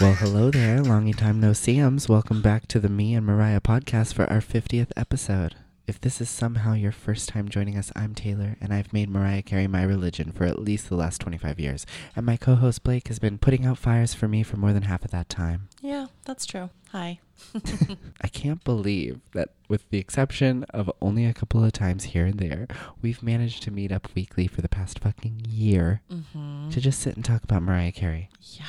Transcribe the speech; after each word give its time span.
Well, 0.00 0.12
hello 0.14 0.50
there, 0.50 0.80
longy 0.82 1.16
time 1.16 1.40
no 1.40 1.52
seeums. 1.52 2.08
Welcome 2.08 2.42
back 2.42 2.66
to 2.68 2.78
the 2.78 2.90
Me 2.90 3.14
and 3.14 3.24
Mariah 3.24 3.62
podcast 3.62 4.12
for 4.12 4.28
our 4.30 4.40
50th 4.40 4.90
episode. 4.94 5.54
If 5.86 6.00
this 6.00 6.20
is 6.20 6.28
somehow 6.28 6.74
your 6.74 6.92
first 6.92 7.28
time 7.28 7.48
joining 7.48 7.78
us, 7.78 7.92
I'm 7.96 8.14
Taylor, 8.14 8.56
and 8.60 8.74
I've 8.74 8.92
made 8.92 9.08
Mariah 9.08 9.42
Carey 9.42 9.66
my 9.66 9.82
religion 9.82 10.32
for 10.32 10.44
at 10.44 10.58
least 10.58 10.88
the 10.88 10.96
last 10.96 11.20
25 11.20 11.58
years. 11.58 11.86
And 12.14 12.26
my 12.26 12.36
co 12.36 12.56
host 12.56 12.82
Blake 12.82 13.08
has 13.08 13.18
been 13.18 13.38
putting 13.38 13.64
out 13.64 13.78
fires 13.78 14.12
for 14.12 14.28
me 14.28 14.42
for 14.42 14.56
more 14.56 14.72
than 14.72 14.82
half 14.82 15.04
of 15.04 15.12
that 15.12 15.28
time. 15.28 15.68
Yeah, 15.80 16.06
that's 16.26 16.44
true. 16.44 16.68
Hi. 16.92 17.20
I 18.22 18.28
can't 18.28 18.62
believe 18.64 19.20
that, 19.32 19.50
with 19.68 19.88
the 19.90 19.98
exception 19.98 20.64
of 20.70 20.90
only 21.00 21.24
a 21.26 21.32
couple 21.34 21.62
of 21.64 21.72
times 21.72 22.04
here 22.04 22.26
and 22.26 22.38
there, 22.38 22.66
we've 23.02 23.22
managed 23.22 23.62
to 23.64 23.70
meet 23.70 23.92
up 23.92 24.08
weekly 24.14 24.46
for 24.46 24.60
the 24.62 24.68
past 24.68 24.98
fucking 24.98 25.42
year 25.48 26.00
Mm-hmm. 26.12 26.70
to 26.70 26.80
just 26.80 27.00
sit 27.00 27.16
and 27.16 27.24
talk 27.24 27.42
about 27.44 27.62
Mariah 27.62 27.92
Carey. 27.92 28.28
Yeah, 28.40 28.64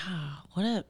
what 0.53 0.65
a 0.65 0.85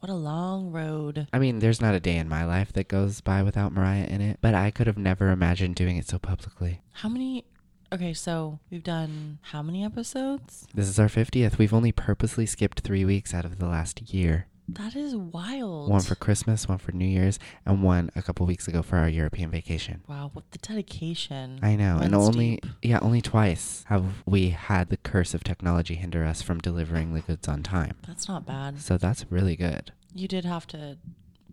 what 0.00 0.10
a 0.10 0.14
long 0.14 0.70
road. 0.72 1.26
I 1.32 1.38
mean, 1.38 1.58
there's 1.60 1.80
not 1.80 1.94
a 1.94 2.00
day 2.00 2.16
in 2.16 2.28
my 2.28 2.44
life 2.44 2.72
that 2.74 2.86
goes 2.88 3.20
by 3.20 3.42
without 3.42 3.72
Mariah 3.72 4.04
in 4.04 4.20
it, 4.20 4.38
but 4.40 4.54
I 4.54 4.70
could 4.70 4.86
have 4.86 4.98
never 4.98 5.30
imagined 5.30 5.74
doing 5.74 5.96
it 5.96 6.06
so 6.08 6.18
publicly. 6.18 6.80
How 6.92 7.08
many? 7.08 7.44
Okay, 7.92 8.12
so 8.12 8.58
we've 8.70 8.82
done 8.84 9.38
how 9.42 9.62
many 9.62 9.84
episodes? 9.84 10.66
This 10.74 10.88
is 10.88 10.98
our 10.98 11.06
50th. 11.08 11.56
We've 11.56 11.72
only 11.74 11.92
purposely 11.92 12.44
skipped 12.44 12.80
three 12.80 13.04
weeks 13.04 13.32
out 13.32 13.44
of 13.44 13.58
the 13.58 13.66
last 13.66 14.12
year. 14.12 14.46
That 14.68 14.96
is 14.96 15.14
wild. 15.14 15.88
One 15.90 16.00
for 16.00 16.14
Christmas, 16.16 16.68
one 16.68 16.78
for 16.78 16.92
New 16.92 17.06
Year's, 17.06 17.38
and 17.64 17.82
one 17.82 18.10
a 18.16 18.22
couple 18.22 18.46
weeks 18.46 18.66
ago 18.66 18.82
for 18.82 18.96
our 18.96 19.08
European 19.08 19.50
vacation. 19.50 20.02
wow, 20.08 20.30
what 20.32 20.50
the 20.50 20.58
dedication. 20.58 21.60
I 21.62 21.76
know, 21.76 21.98
and 22.02 22.14
only 22.14 22.56
deep. 22.56 22.66
yeah, 22.82 22.98
only 23.00 23.20
twice 23.20 23.84
have 23.88 24.22
we 24.26 24.50
had 24.50 24.88
the 24.90 24.96
curse 24.96 25.34
of 25.34 25.44
technology 25.44 25.94
hinder 25.94 26.24
us 26.24 26.42
from 26.42 26.58
delivering 26.58 27.14
the 27.14 27.20
goods 27.20 27.46
on 27.48 27.62
time. 27.62 27.96
That's 28.06 28.28
not 28.28 28.44
bad. 28.46 28.80
So 28.80 28.98
that's 28.98 29.24
really 29.30 29.56
good. 29.56 29.92
You 30.14 30.26
did 30.28 30.44
have 30.44 30.66
to. 30.68 30.98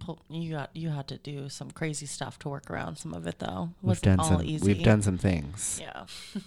Pull, 0.05 0.19
you 0.29 0.51
got 0.51 0.69
you 0.75 0.89
had 0.89 1.07
to 1.07 1.17
do 1.17 1.47
some 1.49 1.71
crazy 1.71 2.05
stuff 2.05 2.37
to 2.39 2.49
work 2.49 2.69
around 2.69 2.97
some 2.97 3.13
of 3.13 3.25
it 3.27 3.39
though. 3.39 3.69
It 3.81 3.85
We've 3.85 3.89
wasn't 3.89 4.03
done 4.03 4.19
all 4.19 4.25
some 4.39 4.43
easy. 4.43 4.65
we've 4.73 4.83
done 4.83 5.01
some 5.01 5.17
things. 5.17 5.79
Yeah. 5.81 6.05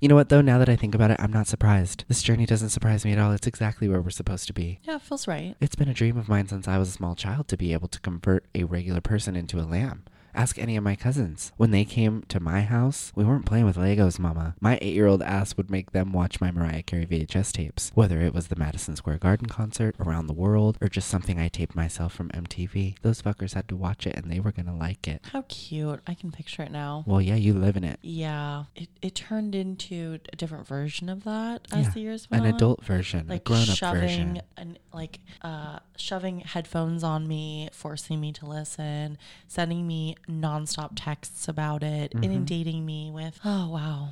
You 0.00 0.08
know 0.08 0.14
what 0.16 0.28
though, 0.28 0.40
now 0.40 0.58
that 0.58 0.68
I 0.68 0.76
think 0.76 0.94
about 0.94 1.10
it, 1.10 1.20
I'm 1.20 1.32
not 1.32 1.46
surprised. 1.46 2.04
This 2.08 2.22
journey 2.22 2.46
doesn't 2.46 2.70
surprise 2.70 3.04
me 3.04 3.12
at 3.12 3.18
all. 3.18 3.32
It's 3.32 3.46
exactly 3.46 3.88
where 3.88 4.00
we're 4.00 4.10
supposed 4.10 4.46
to 4.48 4.52
be. 4.52 4.80
yeah, 4.82 4.96
it 4.96 5.02
feels 5.02 5.28
right. 5.28 5.54
It's 5.60 5.76
been 5.76 5.88
a 5.88 5.94
dream 5.94 6.16
of 6.16 6.28
mine 6.28 6.48
since 6.48 6.66
I 6.66 6.78
was 6.78 6.88
a 6.88 6.92
small 6.92 7.14
child 7.14 7.48
to 7.48 7.56
be 7.56 7.72
able 7.72 7.88
to 7.88 8.00
convert 8.00 8.44
a 8.54 8.64
regular 8.64 9.00
person 9.00 9.36
into 9.36 9.60
a 9.60 9.62
lamb. 9.66 10.04
Ask 10.34 10.58
any 10.58 10.76
of 10.76 10.84
my 10.84 10.94
cousins. 10.94 11.52
When 11.56 11.70
they 11.70 11.84
came 11.84 12.22
to 12.28 12.38
my 12.40 12.60
house, 12.62 13.12
we 13.16 13.24
weren't 13.24 13.46
playing 13.46 13.64
with 13.64 13.76
Legos, 13.76 14.18
Mama. 14.18 14.54
My 14.60 14.78
eight 14.80 14.94
year 14.94 15.06
old 15.06 15.22
ass 15.22 15.56
would 15.56 15.70
make 15.70 15.92
them 15.92 16.12
watch 16.12 16.40
my 16.40 16.50
Mariah 16.50 16.82
Carey 16.82 17.06
VHS 17.06 17.52
tapes, 17.52 17.90
whether 17.94 18.20
it 18.20 18.32
was 18.34 18.48
the 18.48 18.56
Madison 18.56 18.94
Square 18.96 19.18
Garden 19.18 19.48
concert, 19.48 19.96
Around 19.98 20.26
the 20.26 20.32
World, 20.34 20.78
or 20.80 20.88
just 20.88 21.08
something 21.08 21.40
I 21.40 21.48
taped 21.48 21.74
myself 21.74 22.12
from 22.14 22.28
MTV. 22.30 22.96
Those 23.02 23.20
fuckers 23.22 23.54
had 23.54 23.68
to 23.68 23.76
watch 23.76 24.06
it 24.06 24.16
and 24.16 24.30
they 24.30 24.38
were 24.40 24.52
gonna 24.52 24.76
like 24.76 25.08
it. 25.08 25.24
How 25.32 25.42
cute. 25.48 26.00
I 26.06 26.14
can 26.14 26.30
picture 26.30 26.62
it 26.62 26.70
now. 26.70 27.04
Well, 27.06 27.20
yeah, 27.20 27.34
you 27.36 27.54
live 27.54 27.76
in 27.76 27.84
it. 27.84 27.98
Yeah, 28.02 28.64
it, 28.76 28.88
it 29.02 29.14
turned 29.14 29.54
into 29.54 30.18
a 30.32 30.36
different 30.36 30.66
version 30.66 31.08
of 31.08 31.24
that 31.24 31.66
as 31.72 31.86
Yeah, 31.86 31.90
the 31.92 32.00
years 32.00 32.30
went 32.30 32.44
An 32.44 32.50
on. 32.50 32.54
adult 32.56 32.84
version, 32.84 33.26
like 33.28 33.40
a 33.40 33.44
grown 33.44 33.68
up 33.70 33.78
version. 33.94 34.42
and 34.56 34.78
like 34.92 35.18
uh 35.42 35.78
shoving 35.96 36.40
headphones 36.40 37.02
on 37.02 37.26
me, 37.26 37.68
forcing 37.72 38.20
me 38.20 38.32
to 38.32 38.46
listen, 38.46 39.18
sending 39.48 39.86
me 39.86 40.16
nonstop 40.26 40.90
texts 40.96 41.48
about 41.48 41.82
it, 41.82 42.12
Mhm. 42.14 42.24
inundating 42.24 42.84
me 42.86 43.10
with 43.10 43.38
oh 43.44 43.68
wow, 43.68 44.08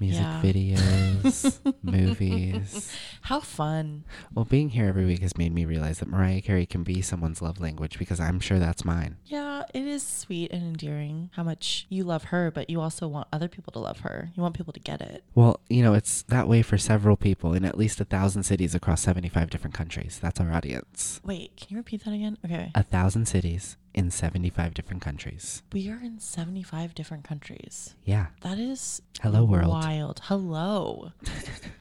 Music 0.00 0.22
yeah. 0.22 0.40
videos, 0.42 1.74
movies. 1.82 2.92
how 3.22 3.40
fun! 3.40 4.04
Well, 4.32 4.44
being 4.44 4.70
here 4.70 4.86
every 4.86 5.04
week 5.04 5.20
has 5.22 5.36
made 5.36 5.52
me 5.52 5.64
realize 5.64 5.98
that 5.98 6.08
Mariah 6.08 6.40
Carey 6.40 6.66
can 6.66 6.84
be 6.84 7.02
someone's 7.02 7.42
love 7.42 7.60
language 7.60 7.98
because 7.98 8.20
I'm 8.20 8.38
sure 8.40 8.58
that's 8.60 8.84
mine. 8.84 9.16
Yeah, 9.26 9.64
it 9.74 9.84
is 9.86 10.04
sweet 10.04 10.52
and 10.52 10.62
endearing 10.62 11.30
how 11.34 11.42
much 11.42 11.86
you 11.88 12.04
love 12.04 12.24
her, 12.24 12.50
but 12.52 12.70
you 12.70 12.80
also 12.80 13.08
want 13.08 13.26
other 13.32 13.48
people 13.48 13.72
to 13.72 13.80
love 13.80 14.00
her. 14.00 14.30
You 14.36 14.42
want 14.42 14.54
people 14.56 14.72
to 14.72 14.80
get 14.80 15.00
it. 15.00 15.24
Well, 15.34 15.58
you 15.68 15.82
know, 15.82 15.94
it's 15.94 16.22
that 16.22 16.46
way 16.46 16.62
for 16.62 16.78
several 16.78 17.16
people 17.16 17.52
in 17.54 17.64
at 17.64 17.76
least 17.76 18.00
a 18.00 18.04
thousand 18.04 18.44
cities 18.44 18.74
across 18.76 19.00
75 19.02 19.50
different 19.50 19.74
countries. 19.74 20.18
That's 20.22 20.38
our 20.40 20.52
audience. 20.52 21.20
Wait, 21.24 21.56
can 21.56 21.66
you 21.70 21.76
repeat 21.78 22.04
that 22.04 22.14
again? 22.14 22.38
Okay. 22.44 22.70
A 22.74 22.84
thousand 22.84 23.26
cities 23.26 23.76
in 23.94 24.10
75 24.10 24.74
different 24.74 25.02
countries. 25.02 25.62
We 25.72 25.88
are 25.90 26.00
in 26.00 26.18
75 26.20 26.94
different 26.94 27.24
countries. 27.24 27.94
Yeah. 28.04 28.26
That 28.42 28.58
is 28.58 29.02
Hello, 29.22 29.44
world. 29.44 29.68
Wild. 29.68 30.20
Hello. 30.24 31.12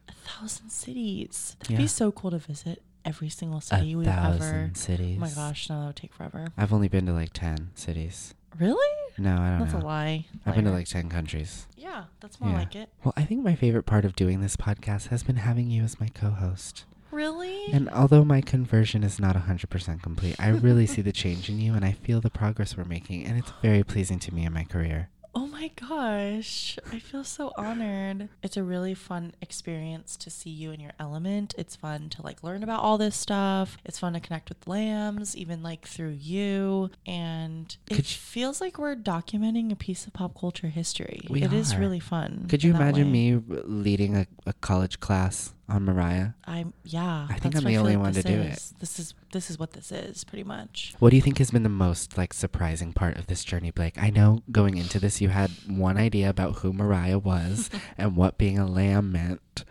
a 0.10 0.14
thousand 0.30 0.70
cities. 0.72 1.56
That'd 1.60 1.74
Yeah. 1.74 1.78
be 1.78 1.88
so 1.88 2.12
cool 2.12 2.32
to 2.32 2.38
visit 2.40 2.82
every 3.06 3.30
single 3.30 3.60
A 3.60 3.62
city 3.62 3.96
we've 3.96 4.08
ever. 4.08 4.16
thousand 4.38 4.76
cities. 4.76 5.18
Oh 5.18 5.22
my 5.22 5.30
gosh, 5.32 5.70
no, 5.70 5.80
that 5.82 5.86
would 5.88 5.96
take 5.96 6.14
forever. 6.14 6.48
I've 6.58 6.74
only 6.74 6.88
been 6.88 7.06
to 7.06 7.14
like 7.14 7.32
10 7.34 7.72
cities. 7.76 8.34
Really? 8.60 8.94
No, 9.20 9.36
I 9.38 9.50
don't 9.50 9.60
That's 9.60 9.74
know. 9.74 9.80
a 9.80 9.82
lie. 9.82 10.26
I've 10.46 10.56
been 10.56 10.66
to 10.66 10.72
like 10.72 10.88
10 10.88 11.10
countries. 11.10 11.68
Yeah, 11.76 12.06
that's 12.20 12.40
more 12.40 12.50
Yeah. 12.52 12.58
like 12.58 12.76
it. 12.76 12.90
Well, 13.04 13.14
I 13.16 13.24
think 13.24 13.44
my 13.44 13.56
favorite 13.56 13.84
part 13.86 14.04
of 14.06 14.16
doing 14.16 14.42
this 14.42 14.56
podcast 14.56 15.08
has 15.10 15.24
been 15.24 15.38
having 15.38 15.70
you 15.70 15.84
as 15.84 16.00
my 16.00 16.08
co 16.08 16.32
host. 16.32 16.86
Really? 17.18 17.66
And 17.74 17.90
although 17.90 18.24
my 18.24 18.42
conversion 18.42 19.04
is 19.04 19.20
not 19.20 19.36
100% 19.36 20.04
complete, 20.04 20.36
I 20.40 20.50
really 20.50 20.86
see 20.86 21.02
the 21.02 21.12
change 21.12 21.50
in 21.50 21.60
you 21.60 21.74
and 21.74 21.84
I 21.84 21.94
feel 21.94 22.22
the 22.22 22.30
progress 22.30 22.78
we're 22.78 22.84
making, 22.86 23.26
and 23.26 23.40
it's 23.40 23.52
very 23.64 23.84
pleasing 23.84 24.20
to 24.20 24.34
me 24.34 24.46
in 24.46 24.54
my 24.54 24.64
career. 24.64 25.10
oh 25.34 25.48
my 25.48 25.70
gosh, 25.88 26.78
I 26.92 26.98
feel 27.00 27.24
so 27.24 27.52
honored. 27.58 28.30
It's 28.42 28.58
a 28.58 28.64
really 28.64 28.94
fun 28.96 29.34
experience 29.42 30.16
to 30.18 30.30
see 30.30 30.50
you 30.52 30.72
in 30.72 30.80
your 30.80 30.94
element. 31.00 31.54
It's 31.58 31.76
fun 31.76 32.10
to 32.10 32.22
like 32.24 32.44
learn 32.44 32.62
about 32.64 32.82
all 32.82 32.98
this 32.98 33.16
stuff. 33.16 33.78
It's 33.86 34.00
fun 34.00 34.14
to 34.14 34.20
connect 34.20 34.50
with 34.50 34.68
lambs, 34.68 35.36
even 35.36 35.62
like 35.64 35.88
through 35.88 36.18
you. 36.20 36.90
And 37.06 37.76
it 37.90 37.98
you- 37.98 38.04
feels 38.04 38.62
like 38.62 38.78
we're 38.78 38.96
documenting 38.96 39.72
a 39.72 39.76
piece 39.76 40.06
of 40.08 40.14
pop 40.14 40.40
culture 40.40 40.68
history. 40.70 41.22
It 41.30 41.54
is 41.54 41.74
are. 41.74 41.80
really 41.80 42.00
fun. 42.00 42.46
Could 42.50 42.64
you 42.64 42.74
imagine 42.74 43.12
me 43.12 43.40
leading 43.48 44.16
a, 44.16 44.26
a 44.46 44.54
college 44.54 45.00
class 45.00 45.54
on 45.70 45.86
Mariah? 45.86 46.30
I'm 46.46 46.74
yeah. 46.84 47.28
I 47.30 47.38
think 47.40 47.56
I'm 47.56 47.64
the 47.64 47.78
only 47.78 47.98
one 47.98 48.14
to 48.14 48.24
do 48.24 48.34
it. 48.34 48.72
This 48.80 49.00
is 49.00 49.14
this 49.32 49.50
is 49.50 49.60
what 49.60 49.74
this 49.74 49.92
is 49.92 50.24
pretty 50.24 50.44
much. 50.44 50.94
What 51.00 51.10
do 51.10 51.16
you 51.16 51.22
think 51.22 51.38
has 51.40 51.52
been 51.52 51.64
the 51.64 51.70
most 51.70 52.18
like 52.18 52.34
surprising 52.34 52.94
part 52.94 53.18
of 53.18 53.28
this 53.28 53.44
journey, 53.44 53.72
Blake? 53.72 54.02
I 54.02 54.10
know 54.10 54.44
going 54.52 54.78
into 54.78 55.00
this 55.00 55.22
you 55.22 55.30
had 55.30 55.52
one 55.68 55.98
idea 55.98 56.30
about 56.30 56.58
who 56.58 56.74
Mariah 56.74 57.20
was 57.20 57.70
and 57.98 58.16
what 58.16 58.38
being 58.38 58.58
a 58.58 58.66
lamb 58.68 59.12
meant. 59.12 59.66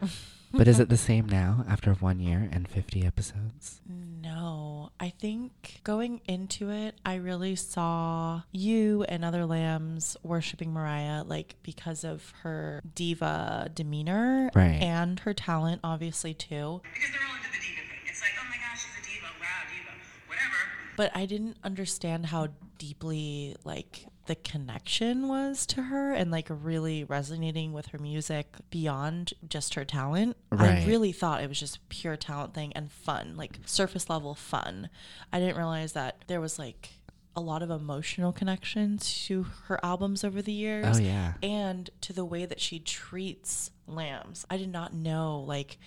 But 0.52 0.68
is 0.68 0.80
it 0.80 0.88
the 0.88 0.96
same 0.96 1.26
now 1.26 1.64
after 1.68 1.92
one 1.94 2.18
year 2.20 2.48
and 2.50 2.66
50 2.68 3.04
episodes? 3.04 3.80
No, 3.86 4.90
I 4.98 5.10
think 5.10 5.80
going 5.84 6.20
into 6.26 6.70
it, 6.70 6.94
I 7.04 7.16
really 7.16 7.56
saw 7.56 8.42
you 8.52 9.02
and 9.08 9.24
other 9.24 9.44
lambs 9.44 10.16
worshiping 10.22 10.72
Mariah, 10.72 11.24
like 11.24 11.56
because 11.62 12.04
of 12.04 12.32
her 12.42 12.80
diva 12.94 13.70
demeanor 13.74 14.50
Right. 14.54 14.80
and 14.80 15.20
her 15.20 15.34
talent, 15.34 15.80
obviously, 15.84 16.32
too. 16.32 16.80
Because 16.84 17.10
they're 17.12 17.20
all 17.28 17.36
into 17.36 17.48
the 17.50 17.58
diva 17.60 17.80
thing. 17.90 18.00
It's 18.08 18.22
like, 18.22 18.32
oh 18.40 18.46
my 18.48 18.56
gosh, 18.56 18.82
she's 18.82 18.94
a 18.98 19.04
diva. 19.06 19.26
Wow, 19.40 19.46
diva. 19.68 19.90
Whatever. 20.28 20.56
But 20.96 21.10
I 21.14 21.26
didn't 21.26 21.58
understand 21.64 22.26
how 22.26 22.48
deeply, 22.78 23.56
like, 23.64 23.85
the 24.26 24.34
connection 24.34 25.28
was 25.28 25.66
to 25.66 25.82
her 25.82 26.12
and 26.12 26.30
like 26.30 26.46
really 26.50 27.04
resonating 27.04 27.72
with 27.72 27.86
her 27.86 27.98
music 27.98 28.54
beyond 28.70 29.32
just 29.48 29.74
her 29.74 29.84
talent. 29.84 30.36
Right. 30.50 30.82
I 30.82 30.86
really 30.86 31.12
thought 31.12 31.42
it 31.42 31.48
was 31.48 31.60
just 31.60 31.86
pure 31.88 32.16
talent 32.16 32.54
thing 32.54 32.72
and 32.74 32.90
fun, 32.90 33.36
like 33.36 33.58
surface 33.66 34.08
level 34.10 34.34
fun. 34.34 34.90
I 35.32 35.40
didn't 35.40 35.56
realize 35.56 35.92
that 35.92 36.22
there 36.26 36.40
was 36.40 36.58
like 36.58 36.90
a 37.34 37.40
lot 37.40 37.62
of 37.62 37.70
emotional 37.70 38.32
connection 38.32 38.96
to 38.98 39.42
her 39.66 39.78
albums 39.84 40.24
over 40.24 40.40
the 40.40 40.52
years 40.52 40.98
Oh, 40.98 41.02
yeah. 41.02 41.34
and 41.42 41.90
to 42.00 42.12
the 42.14 42.24
way 42.24 42.46
that 42.46 42.60
she 42.60 42.78
treats 42.78 43.70
lambs. 43.86 44.46
I 44.48 44.56
did 44.56 44.72
not 44.72 44.94
know 44.94 45.40
like 45.46 45.78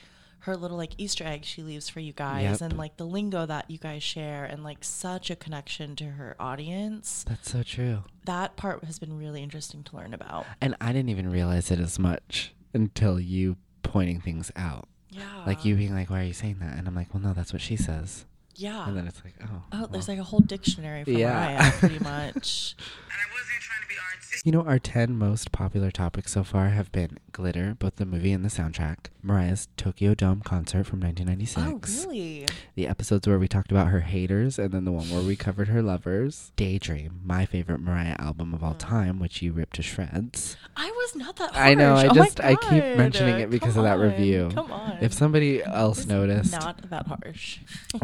her 0.44 0.56
little 0.56 0.78
like 0.78 0.94
Easter 0.98 1.24
egg 1.26 1.44
she 1.44 1.62
leaves 1.62 1.90
for 1.90 2.00
you 2.00 2.14
guys 2.14 2.44
Yep. 2.44 2.62
and 2.62 2.78
like 2.78 2.98
the 2.98 3.06
lingo 3.06 3.46
that 3.46 3.70
you 3.70 3.78
guys 3.78 4.02
share 4.04 4.46
and 4.46 4.64
like 4.64 4.84
such 4.84 5.30
a 5.30 5.36
connection 5.36 5.96
to 5.98 6.06
her 6.12 6.36
audience. 6.40 7.26
That's 7.28 7.52
so 7.52 7.64
true. 7.64 8.04
That 8.26 8.56
part 8.56 8.84
has 8.86 9.00
been 9.00 9.18
really 9.18 9.44
interesting 9.44 9.84
to 9.84 9.96
learn 9.98 10.14
about. 10.14 10.46
And 10.62 10.76
I 10.80 10.94
didn't 10.94 11.10
even 11.10 11.30
realize 11.30 11.72
it 11.72 11.80
as 11.80 12.00
much 12.00 12.54
until 12.74 13.20
you 13.20 13.58
pointing 13.84 14.22
things 14.22 14.52
out. 14.56 14.88
Yeah. 15.12 15.44
Like 15.48 15.66
you 15.66 15.76
being 15.76 15.94
like, 15.94 16.10
why 16.10 16.22
are 16.22 16.24
you 16.26 16.34
saying 16.34 16.58
that? 16.60 16.78
And 16.78 16.88
I'm 16.88 16.96
like, 16.96 17.14
well, 17.14 17.24
no, 17.24 17.34
that's 17.34 17.52
what 17.52 17.62
she 17.62 17.76
says. 17.76 18.26
Yeah. 18.56 18.88
And 18.88 18.96
then 18.96 19.08
it's 19.08 19.22
like, 19.24 19.34
oh. 19.44 19.64
Oh, 19.72 19.88
there's 19.88 20.08
like 20.08 20.20
a 20.20 20.24
whole 20.24 20.42
dictionary 20.42 21.04
for 21.04 21.10
Yeah. 21.12 21.34
Mariah, 21.58 21.72
pretty 21.80 22.00
much. 22.00 22.76
And 23.12 23.18
I 23.18 23.34
wasn't 23.34 23.60
trying 23.62 23.82
to 23.82 23.88
be 23.88 23.96
artsy. 23.96 24.29
You 24.46 24.54
know, 24.54 24.62
our 24.62 24.80
10 24.80 25.18
most 25.18 25.52
popular 25.52 25.92
topics 25.92 26.32
so 26.32 26.44
far 26.46 26.70
have 26.70 26.92
been 26.94 27.20
Glitter, 27.34 27.76
both 27.78 27.98
the 27.98 28.06
movie 28.06 28.32
and 28.32 28.44
the 28.46 28.50
soundtrack, 28.50 29.08
Mariah's 29.22 29.68
Tokyo 29.76 30.14
Dome 30.14 30.40
concert 30.42 30.86
from 30.86 31.02
1996, 31.02 32.06
Oh, 32.06 32.10
really? 32.10 32.46
the 32.76 32.88
episodes 32.88 33.28
where 33.28 33.38
we 33.38 33.50
talked 33.50 33.70
about 33.72 33.88
her 33.88 34.00
haters, 34.00 34.58
and 34.58 34.72
then 34.72 34.86
the 34.86 34.94
one 34.94 35.10
where 35.10 35.22
we 35.22 35.36
covered 35.36 35.68
her 35.68 35.82
lovers, 35.82 36.54
Daydream, 36.56 37.20
my 37.24 37.46
favorite 37.46 37.82
Mariah 37.82 38.16
album 38.18 38.54
of 38.54 38.64
all 38.64 38.72
hmm. 38.72 38.78
time, 38.78 39.20
which 39.20 39.42
you 39.42 39.52
ripped 39.52 39.76
to 39.76 39.82
shreds. 39.82 40.56
I 40.76 40.90
was 40.90 41.16
not 41.16 41.36
that. 41.36 41.52
harsh. 41.52 41.68
I 41.68 41.74
know. 41.74 41.96
I 41.96 42.08
Oh 42.08 42.14
just- 42.14 42.40
I 42.40 42.56
keep 42.56 42.84
mentioning 42.98 43.40
it 43.42 43.50
because 43.50 43.74
Come 43.74 43.86
of 43.86 43.90
that 43.90 44.00
on. 44.04 44.12
review. 44.12 44.52
Come 44.54 44.72
on. 44.72 44.98
If 45.02 45.14
somebody 45.14 45.62
else 45.64 46.06
noticed, 46.06 46.54
not 46.54 46.90
that 46.90 47.08
harsh. 47.08 47.60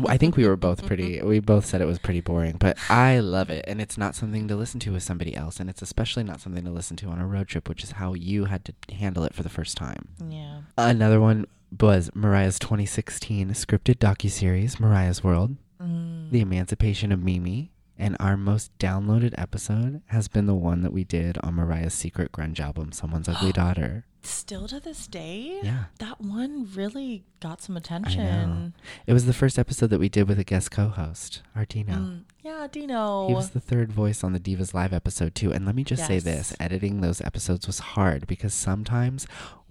I 0.06 0.18
think 0.18 0.36
we 0.36 0.46
were 0.46 0.58
both 0.58 0.86
pretty. 0.86 1.22
We 1.26 1.40
both 1.40 1.66
said 1.66 1.82
it 1.82 1.86
was 1.86 1.98
pretty 1.98 2.20
boring, 2.22 2.58
but 2.60 2.78
I 2.90 3.20
love 3.20 3.50
it, 3.50 3.66
and 3.68 3.82
it's 3.82 3.98
not 3.98 4.16
something 4.16 4.48
to 4.48 4.56
listen 4.56 4.80
to 4.82 4.92
with 4.92 5.04
somebody 5.04 5.36
else, 5.36 5.60
and 5.60 5.70
it's 5.70 5.82
especially 5.82 6.25
not 6.26 6.42
something 6.42 6.66
to 6.66 6.72
listen 6.72 6.98
to 6.98 7.08
on 7.08 7.20
a 7.20 7.28
road 7.28 7.48
trip, 7.48 7.70
which 7.70 7.84
is 7.84 7.92
how 7.92 8.14
you 8.14 8.46
had 8.46 8.66
to 8.66 8.74
handle 8.96 9.24
it 9.24 9.34
for 9.34 9.44
the 9.44 9.50
first 9.50 9.78
time. 9.78 10.10
Yeah. 10.30 10.62
Another 10.78 11.20
one 11.22 11.46
was 11.80 12.10
Mariah's 12.14 12.60
2016 12.60 13.50
scripted 13.50 13.96
docuseries, 13.98 14.80
Mariah's 14.80 15.24
World, 15.24 15.56
Mm. 15.80 16.32
The 16.32 16.40
Emancipation 16.42 17.12
of 17.12 17.22
Mimi, 17.22 17.72
and 17.98 18.16
our 18.20 18.36
most 18.38 18.78
downloaded 18.80 19.34
episode 19.38 20.02
has 20.08 20.28
been 20.28 20.46
the 20.48 20.54
one 20.56 20.82
that 20.82 20.92
we 20.94 21.04
did 21.04 21.38
on 21.40 21.56
Mariah's 21.56 21.94
secret 21.94 22.32
grunge 22.32 22.60
album, 22.60 22.92
Someone's 22.92 23.30
Ugly 23.30 23.52
Daughter. 23.54 24.06
Still 24.24 24.68
to 24.70 24.80
this 24.80 25.06
day, 25.08 25.60
Yeah. 25.64 25.86
that 26.00 26.20
one 26.20 26.68
really 26.74 27.24
got 27.40 27.62
some 27.62 27.76
I 27.76 27.80
know. 27.80 27.82
attention. 27.84 28.74
It 29.06 29.14
was 29.14 29.28
the 29.28 29.34
first 29.34 29.60
episode 29.60 29.92
that 29.92 30.00
we 30.00 30.10
did 30.10 30.28
with 30.28 30.40
a 30.40 30.44
guest 30.44 30.72
co-host, 30.72 31.44
Artino. 31.56 31.90
Mm. 31.96 32.22
Yeah, 32.44 32.68
Dino. 32.72 33.28
He 33.28 33.34
was 33.36 33.52
the 33.52 33.60
third 33.60 33.92
voice 33.92 34.24
on 34.24 34.34
the 34.34 34.40
Divas 34.40 34.74
Live 34.74 34.94
episode 34.94 35.36
too. 35.36 35.52
And 35.54 35.66
let 35.66 35.76
me 35.76 35.84
just 35.84 36.06
say 36.08 36.18
this 36.20 36.56
editing 36.60 37.02
those 37.02 37.22
episodes 37.22 37.68
was 37.68 37.80
hard 37.80 38.26
because 38.28 38.54
sometimes 38.54 39.28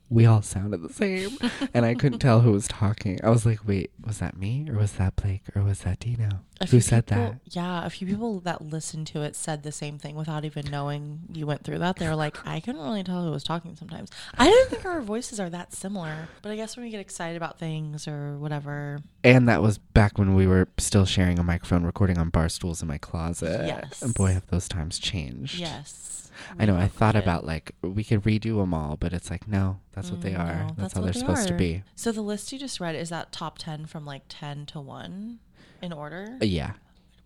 we 0.09 0.26
all 0.26 0.43
sounded 0.43 0.82
the 0.82 0.93
same 0.93 1.37
and 1.73 1.85
I 1.85 1.94
couldn't 1.94 2.19
tell 2.21 2.41
who 2.43 2.53
was 2.53 2.69
talking. 2.69 3.19
I 3.25 3.31
was 3.31 3.44
like, 3.47 3.67
wait, 3.67 3.91
was 4.05 4.19
that 4.19 4.37
me 4.37 4.69
or 4.71 4.75
was 4.79 4.93
that 4.93 5.17
Blake 5.17 5.43
or 5.56 5.62
was 5.62 5.81
that 5.81 5.99
Dino? 5.99 6.29
A 6.60 6.66
Who 6.66 6.70
few 6.70 6.80
said 6.80 7.06
people- 7.06 7.22
that? 7.24 7.40
Yeah, 7.50 7.84
a 7.84 7.90
few 7.90 8.06
people 8.06 8.38
that 8.40 8.62
listened 8.62 9.08
to 9.08 9.22
it 9.22 9.34
said 9.34 9.64
the 9.64 9.72
same 9.72 9.98
thing 9.98 10.14
without 10.14 10.44
even 10.44 10.70
knowing 10.70 11.20
you 11.32 11.46
went 11.46 11.64
through 11.64 11.78
that. 11.78 11.96
They 11.96 12.06
were 12.06 12.14
like, 12.14 12.46
I 12.46 12.60
couldn't 12.60 12.80
really 12.80 13.02
tell 13.02 13.24
who 13.24 13.32
was 13.32 13.42
talking 13.42 13.74
sometimes. 13.74 14.10
I 14.38 14.44
didn't 14.44 14.70
think 14.70 14.84
our 14.84 15.00
voices 15.00 15.40
are 15.40 15.50
that 15.50 15.72
similar, 15.74 16.28
but 16.42 16.52
I 16.52 16.56
guess 16.56 16.76
when 16.76 16.84
we 16.84 16.90
get 16.90 17.00
excited 17.00 17.36
about 17.36 17.58
things 17.58 18.06
or 18.06 18.38
whatever, 18.38 19.00
And 19.24 19.48
that 19.48 19.62
was 19.62 19.78
back 19.78 20.16
when 20.16 20.34
we 20.36 20.46
were 20.46 20.68
still 20.78 21.04
sharing 21.06 21.38
a 21.40 21.42
microphone 21.42 21.82
recording 21.84 22.18
on 22.18 22.30
bar 22.30 22.48
stools 22.48 22.82
in 22.82 22.88
my 22.88 22.98
closet. 22.98 23.66
Yes. 23.66 24.00
And 24.00 24.14
boy, 24.14 24.32
have 24.34 24.46
those 24.46 24.68
times 24.68 24.98
changed. 25.00 25.58
yes. 25.58 26.30
I 26.58 26.66
know. 26.66 26.76
I 26.76 26.88
thought 26.88 27.14
about 27.14 27.46
like 27.46 27.72
we 27.80 28.02
could 28.02 28.22
redo 28.24 28.56
them 28.58 28.74
all, 28.74 28.96
but 28.96 29.12
it's 29.12 29.30
like 29.30 29.46
no, 29.46 29.78
that's 29.92 30.10
what 30.10 30.20
they 30.20 30.32
Mm, 30.32 30.40
are. 30.40 30.64
no, 30.66 30.74
that's, 30.76 30.92
how 30.94 31.00
what 31.00 31.04
they're 31.06 31.12
they 31.12 31.18
supposed 31.20 31.46
to 31.46 31.54
be. 31.54 31.84
So 31.94 32.10
the 32.10 32.22
list 32.22 32.50
you 32.52 32.58
just 32.58 32.80
read 32.80 32.96
is 32.96 33.08
that 33.10 33.30
top 33.30 33.56
10 33.58 33.86
from 33.86 34.04
like 34.04 34.22
10 34.28 34.66
to 34.66 34.80
1 34.80 35.38
in 35.84 35.92
order? 35.92 36.38
Yeah, 36.40 36.72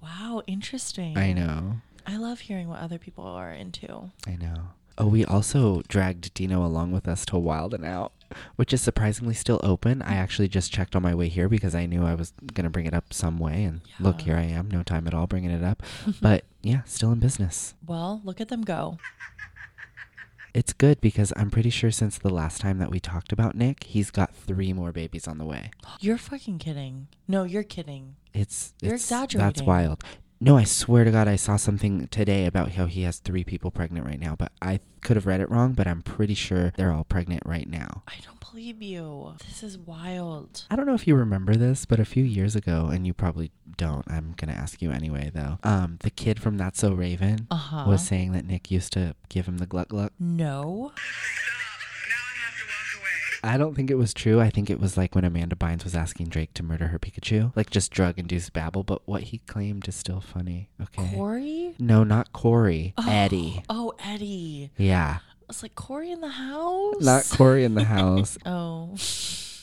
Wow, 0.02 0.43
interesting. 0.46 1.16
I 1.19 1.32
know. 1.32 1.81
I 2.06 2.16
love 2.19 2.40
hearing 2.40 2.69
what 2.69 2.81
other 2.81 2.99
people 2.99 3.25
are 3.25 3.52
into. 3.52 4.10
I 4.26 4.37
know. 4.37 4.69
Oh, 4.96 5.06
we 5.06 5.25
also 5.25 5.82
dragged 5.88 6.32
Dino 6.34 6.64
along 6.64 6.93
with 6.93 7.06
us 7.08 7.25
to 7.26 7.38
Wild 7.38 7.72
'N 7.75 7.84
Out, 7.84 8.12
which 8.56 8.72
is 8.72 8.81
surprisingly 8.81 9.34
still 9.34 9.60
open. 9.62 10.02
I 10.02 10.14
actually 10.16 10.49
just 10.49 10.72
checked 10.72 10.94
on 10.96 11.02
my 11.02 11.14
way 11.14 11.28
here 11.28 11.49
because 11.49 11.75
I 11.75 11.87
knew 11.87 12.05
I 12.05 12.14
was 12.14 12.32
going 12.55 12.64
to 12.64 12.70
bring 12.70 12.87
it 12.87 12.94
up 12.94 13.12
some 13.12 13.38
way. 13.38 13.62
And 13.64 13.81
look, 14.00 14.20
here 14.22 14.37
I 14.37 14.43
am, 14.43 14.69
no 14.70 14.82
time 14.82 15.06
at 15.06 15.14
all 15.14 15.26
bringing 15.26 15.50
it 15.50 15.62
up. 15.64 15.82
but 16.20 16.44
yeah, 16.62 16.82
still 16.84 17.12
in 17.12 17.19
business. 17.20 17.75
Well, 17.87 18.20
look 18.25 18.40
at 18.40 18.49
them 18.49 18.62
go. 18.62 18.99
It's 20.55 20.73
good 20.73 21.00
because 21.00 21.33
I'm 21.37 21.50
pretty 21.50 21.71
sure 21.71 21.91
since 21.91 22.19
the 22.19 22.31
last 22.31 22.61
time 22.61 22.79
that 22.79 22.91
we 22.91 23.00
talked 23.00 23.33
about 23.33 23.55
Nick, 23.55 23.85
he's 23.85 24.11
got 24.11 24.35
three 24.35 24.73
more 24.73 24.93
babies 24.93 25.29
on 25.29 25.39
the 25.39 25.45
way. 25.45 25.71
You're 26.00 26.19
fucking 26.19 26.59
kidding. 26.59 27.09
No, 27.27 27.45
you're 27.45 27.62
kidding. 27.62 28.17
It's, 28.33 28.73
You're 28.81 28.95
it's 28.95 29.09
That's 29.09 29.62
wild. 29.62 30.03
No, 30.40 30.56
I 30.56 30.62
swear 30.62 31.02
to 31.02 31.11
God, 31.11 31.26
I 31.26 31.35
saw 31.35 31.56
something 31.56 32.06
today 32.08 32.46
about 32.46 32.70
how 32.73 32.87
he 32.87 33.02
has 33.02 33.19
three 33.19 33.43
people 33.43 33.73
pregnant 33.73 34.06
right 34.06 34.20
now, 34.20 34.37
but 34.37 34.52
I 34.62 34.79
could 35.00 35.17
have 35.17 35.26
read 35.26 35.40
it 35.40 35.50
wrong, 35.50 35.73
but 35.73 35.88
I'm 35.88 36.00
pretty 36.00 36.35
sure 36.35 36.73
they're 36.76 36.93
all 36.93 37.02
pregnant 37.02 37.43
right 37.44 37.69
now. 37.69 38.02
I 38.06 38.14
don't 38.25 38.38
believe 38.38 38.81
you. 38.81 39.35
This 39.44 39.64
is 39.64 39.76
wild. 39.76 40.64
I 40.70 40.76
don't 40.76 40.87
know 40.87 40.94
if 40.94 41.08
you 41.08 41.17
remember 41.17 41.56
this, 41.56 41.85
but 41.87 41.99
a 41.99 42.05
few 42.05 42.23
years 42.23 42.55
ago, 42.55 42.87
and 42.87 43.05
you 43.05 43.14
probably 43.14 43.50
don't, 43.76 44.08
I'm 44.08 44.35
going 44.37 44.52
to 44.55 44.58
ask 44.58 44.81
you 44.81 44.93
anyway, 44.93 45.32
though. 45.35 45.58
Um, 45.64 45.99
the 46.02 46.11
kid 46.11 46.40
from 46.40 46.56
That's 46.56 46.79
So 46.79 46.93
Raven 46.93 47.49
Uh 47.50 47.56
huh. 47.56 47.85
was 47.88 48.06
saying 48.06 48.31
that 48.32 48.44
Nick 48.46 48.70
used 48.70 48.93
to 48.93 49.17
give 49.29 49.46
him 49.49 49.58
the 49.58 49.67
gluck 49.67 49.88
gluck. 49.88 50.12
No. 50.20 50.93
I 53.43 53.56
don't 53.56 53.75
think 53.75 53.90
it 53.90 53.96
was 53.96 54.12
true. 54.12 54.40
I 54.40 54.50
think 54.50 54.69
it 54.70 54.81
was 54.81 54.96
like 54.96 55.14
when 55.14 55.25
Amanda 55.25 55.56
Bynes 55.56 55.85
was 55.85 55.94
asking 55.94 56.29
Drake 56.29 56.55
to 56.55 56.62
murder 56.62 56.88
her 56.88 56.99
Pikachu, 56.99 57.52
like 57.56 57.70
just 57.70 57.90
drug 57.93 58.19
induced 58.19 58.52
babble, 58.52 58.82
but 58.82 59.06
what 59.06 59.25
he 59.25 59.38
claimed 59.38 59.87
is 59.88 59.94
still 59.94 60.20
funny. 60.20 60.70
Okay. 60.81 61.11
Corey? 61.14 61.75
no, 61.79 62.05
not 62.05 62.32
Corey. 62.32 62.94
Oh, 62.99 63.06
Eddie. 63.08 63.62
Oh, 63.69 63.93
Eddie. 64.05 64.70
Yeah. 64.76 65.19
It's 65.49 65.62
like 65.62 65.75
Corey 65.75 66.11
in 66.11 66.20
the 66.20 66.29
house. 66.29 67.00
Not 67.00 67.29
Corey 67.31 67.64
in 67.64 67.75
the 67.75 67.85
house. 67.96 68.37
Oh. 68.44 68.96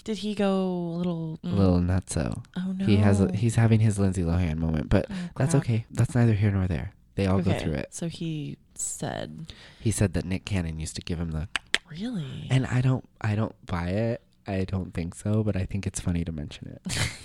Did 0.03 0.17
he 0.19 0.35
go 0.35 0.53
a 0.67 0.97
little? 0.97 1.39
A 1.43 1.47
mm, 1.47 1.57
little 1.57 1.79
nutso. 1.79 2.43
Oh 2.55 2.71
no. 2.77 2.85
He 2.85 2.97
has 2.97 3.21
a, 3.21 3.31
he's 3.35 3.55
having 3.55 3.79
his 3.79 3.97
Lindsay 3.97 4.21
Lohan 4.23 4.57
moment, 4.57 4.89
but 4.89 5.07
Oh, 5.09 5.15
that's 5.35 5.55
okay. 5.55 5.85
That's 5.91 6.13
neither 6.15 6.33
here 6.33 6.51
nor 6.51 6.67
there. 6.67 6.93
They 7.15 7.25
all 7.27 7.41
go 7.41 7.53
through 7.53 7.73
it. 7.73 7.87
So 7.93 8.07
he 8.07 8.57
said, 8.75 9.47
He 9.79 9.89
said 9.89 10.13
that 10.13 10.25
Nick 10.25 10.45
Cannon 10.45 10.79
used 10.79 10.95
to 10.97 11.01
give 11.01 11.19
him 11.19 11.31
the 11.31 11.47
"Really?" 11.89 12.47
And 12.49 12.65
I 12.65 12.81
don't 12.81 13.07
I 13.21 13.35
don't 13.35 13.55
buy 13.65 13.89
it. 13.89 14.21
I 14.47 14.63
don't 14.63 14.93
think 14.93 15.15
so, 15.15 15.43
but 15.43 15.55
I 15.55 15.65
think 15.65 15.87
it's 15.87 15.99
funny 15.99 16.23
to 16.23 16.31
mention 16.31 16.67
it. 16.67 16.81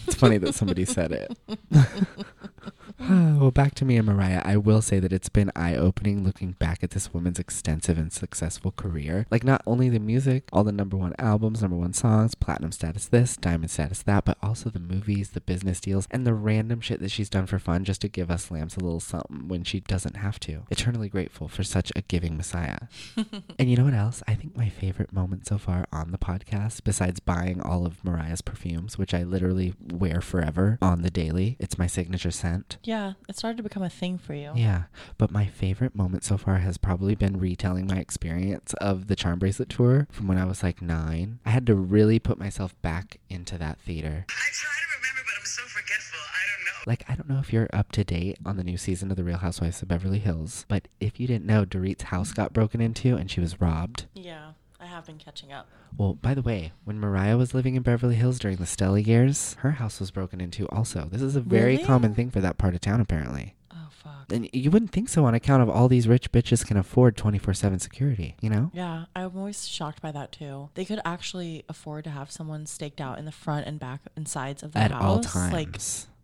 it's 0.07 0.17
funny 0.17 0.39
that 0.39 0.55
somebody 0.55 0.85
said 0.87 1.13
it. 1.13 1.37
well, 3.11 3.51
back 3.51 3.75
to 3.77 3.87
me 3.87 3.97
and 3.97 4.07
Mariah. 4.07 4.43
I 4.45 4.59
will 4.59 4.83
say 4.83 5.01
that 5.01 5.13
it's 5.13 5.31
been 5.31 5.51
eye 5.57 5.75
opening 5.75 6.23
looking 6.23 6.53
back 6.53 6.85
at 6.85 6.91
this 6.91 7.15
woman's 7.15 7.39
extensive 7.39 7.97
and 7.97 8.13
successful 8.13 8.73
career. 8.73 9.27
Like, 9.31 9.43
not 9.43 9.63
only 9.67 9.89
the 9.89 9.99
music, 9.99 10.45
all 10.53 10.65
the 10.65 10.71
number 10.73 10.99
one 10.99 11.15
albums, 11.19 11.63
number 11.63 11.79
one 11.79 11.95
songs, 11.95 12.35
platinum 12.35 12.73
status 12.73 13.09
this, 13.09 13.39
diamond 13.39 13.71
status 13.71 14.03
that, 14.03 14.27
but 14.27 14.37
also 14.43 14.69
the 14.69 14.79
movies, 14.79 15.31
the 15.31 15.41
business 15.41 15.81
deals, 15.81 16.07
and 16.11 16.27
the 16.27 16.35
random 16.35 16.83
shit 16.83 17.01
that 17.01 17.11
she's 17.11 17.31
done 17.31 17.47
for 17.47 17.59
fun 17.59 17.85
just 17.85 18.03
to 18.03 18.09
give 18.09 18.31
us 18.31 18.51
lambs 18.51 18.77
a 18.77 18.81
little 18.81 19.01
something 19.01 19.49
when 19.49 19.65
she 19.65 19.81
doesn't 19.81 20.17
have 20.17 20.39
to. 20.41 20.65
Eternally 20.71 21.09
grateful 21.09 21.49
for 21.49 21.65
such 21.65 21.91
a 21.97 22.03
giving 22.03 22.37
messiah. 22.37 22.81
And 23.59 23.71
you 23.71 23.77
know 23.77 23.85
what 23.85 23.95
else? 23.95 24.23
I 24.27 24.35
think 24.35 24.57
my 24.57 24.69
favorite 24.71 25.13
moment 25.13 25.47
so 25.47 25.59
far 25.59 25.87
on 25.93 26.13
the 26.13 26.19
podcast, 26.19 26.83
besides 26.83 27.21
buying 27.21 27.61
all 27.61 27.85
of 27.85 28.03
Mariah's 28.05 28.41
perfumes, 28.41 28.97
which 28.97 29.13
I 29.13 29.23
literally 29.23 29.75
wear 29.93 30.21
forever 30.23 30.79
on 30.81 31.03
the 31.03 31.11
daily, 31.11 31.57
it's 31.59 31.77
my 31.79 31.87
signature 31.87 32.31
scent. 32.31 32.79
yeah, 32.83 32.90
it 33.29 33.37
started 33.37 33.57
to 33.59 33.63
become 33.63 33.83
a 33.83 33.91
thing 33.91 34.19
for 34.19 34.35
you. 34.35 34.53
Yeah, 34.55 34.85
but 35.19 35.31
my 35.31 35.47
favorite 35.47 35.95
moment 35.95 36.25
so 36.25 36.37
far 36.37 36.59
has 36.59 36.79
probably 36.79 37.15
been 37.15 37.39
retelling 37.39 37.87
my 37.87 37.99
experience 37.99 38.75
of 38.75 39.07
the 39.07 39.17
Charm 39.17 39.39
Bracelet 39.39 39.69
tour 39.69 40.09
from 40.11 40.27
when 40.27 40.39
I 40.39 40.45
was 40.45 40.63
like 40.63 40.83
nine. 40.83 41.39
I 41.47 41.51
had 41.51 41.67
to 41.67 41.75
really 41.75 42.19
put 42.19 42.39
myself 42.39 42.81
back 42.83 43.19
into 43.29 43.57
that 43.59 43.79
theater. 43.79 44.25
I 44.29 44.49
try 44.53 44.71
to 44.71 44.99
remember, 44.99 45.21
but 45.25 45.35
I'm 45.39 45.47
so 45.47 45.63
forgetful. 45.63 46.19
I 46.19 46.43
don't 46.57 46.65
know. 46.67 46.91
Like, 46.91 47.05
I 47.09 47.15
don't 47.15 47.29
know 47.29 47.39
if 47.39 47.53
you're 47.53 47.69
up 47.73 47.93
to 47.93 48.05
date 48.05 48.39
on 48.45 48.57
the 48.57 48.65
new 48.65 48.77
season 48.77 49.11
of 49.11 49.17
The 49.17 49.25
Real 49.25 49.39
Housewives 49.39 49.83
of 49.83 49.89
Beverly 49.89 50.19
Hills, 50.19 50.65
but 50.69 50.89
if 50.99 51.21
you 51.21 51.27
didn't 51.27 51.47
know, 51.47 51.65
Dorit's 51.65 52.05
house 52.05 52.33
got 52.33 52.53
broken 52.53 52.81
into 52.81 53.17
and 53.17 53.31
she 53.31 53.41
was 53.41 53.61
robbed. 53.61 54.07
Yeah, 54.15 54.49
I 54.49 54.50
have 55.01 55.07
been 55.07 55.19
catching 55.19 55.53
up. 55.53 55.69
Well, 55.97 56.15
by 56.15 56.35
the 56.35 56.43
way, 56.43 56.73
when 56.85 57.01
Mariah 57.01 57.37
was 57.37 57.55
living 57.55 57.75
in 57.75 57.83
Beverly 57.83 58.15
Hills 58.15 58.39
during 58.39 58.57
the 58.59 58.67
Stella 58.67 59.01
years, 59.01 59.55
her 59.61 59.73
house 59.73 59.99
was 60.01 60.11
broken 60.11 60.41
into 60.41 60.69
also. 60.69 61.09
This 61.11 61.23
is 61.23 61.37
a 61.37 61.41
very 61.41 61.73
Really? 61.77 61.85
common 61.85 62.15
thing 62.15 62.31
for 62.31 62.41
that 62.41 62.59
part 62.59 62.75
of 62.75 62.81
town, 62.81 63.01
apparently. 63.01 63.55
Oh 63.73 63.89
fuck. 63.91 64.33
And 64.33 64.49
you 64.53 64.71
wouldn't 64.71 64.93
think 64.93 65.09
so 65.09 65.25
on 65.25 65.35
account 65.35 65.63
of 65.63 65.69
all 65.71 65.89
these 65.89 66.07
rich 66.09 66.31
bitches 66.33 66.65
can 66.67 66.77
afford 66.77 67.17
24 67.17 67.55
7 67.55 67.79
security, 67.79 68.37
you 68.41 68.49
know? 68.51 68.71
Yeah, 68.73 69.07
I'm 69.17 69.37
always 69.37 69.67
shocked 69.69 70.01
by 70.01 70.13
that 70.13 70.33
too. 70.33 70.71
They 70.75 70.85
could 70.85 71.01
actually 71.05 71.65
afford 71.69 72.05
to 72.05 72.11
have 72.11 72.31
someone 72.31 72.67
staked 72.67 73.01
out 73.01 73.19
in 73.19 73.25
the 73.25 73.33
front 73.33 73.67
and 73.67 73.79
back 73.81 74.03
and 74.17 74.29
sides 74.29 74.63
of 74.63 74.73
the 74.73 74.79
At 74.79 74.91
house, 74.93 75.03
all 75.03 75.21
times. 75.21 75.53
like 75.53 75.81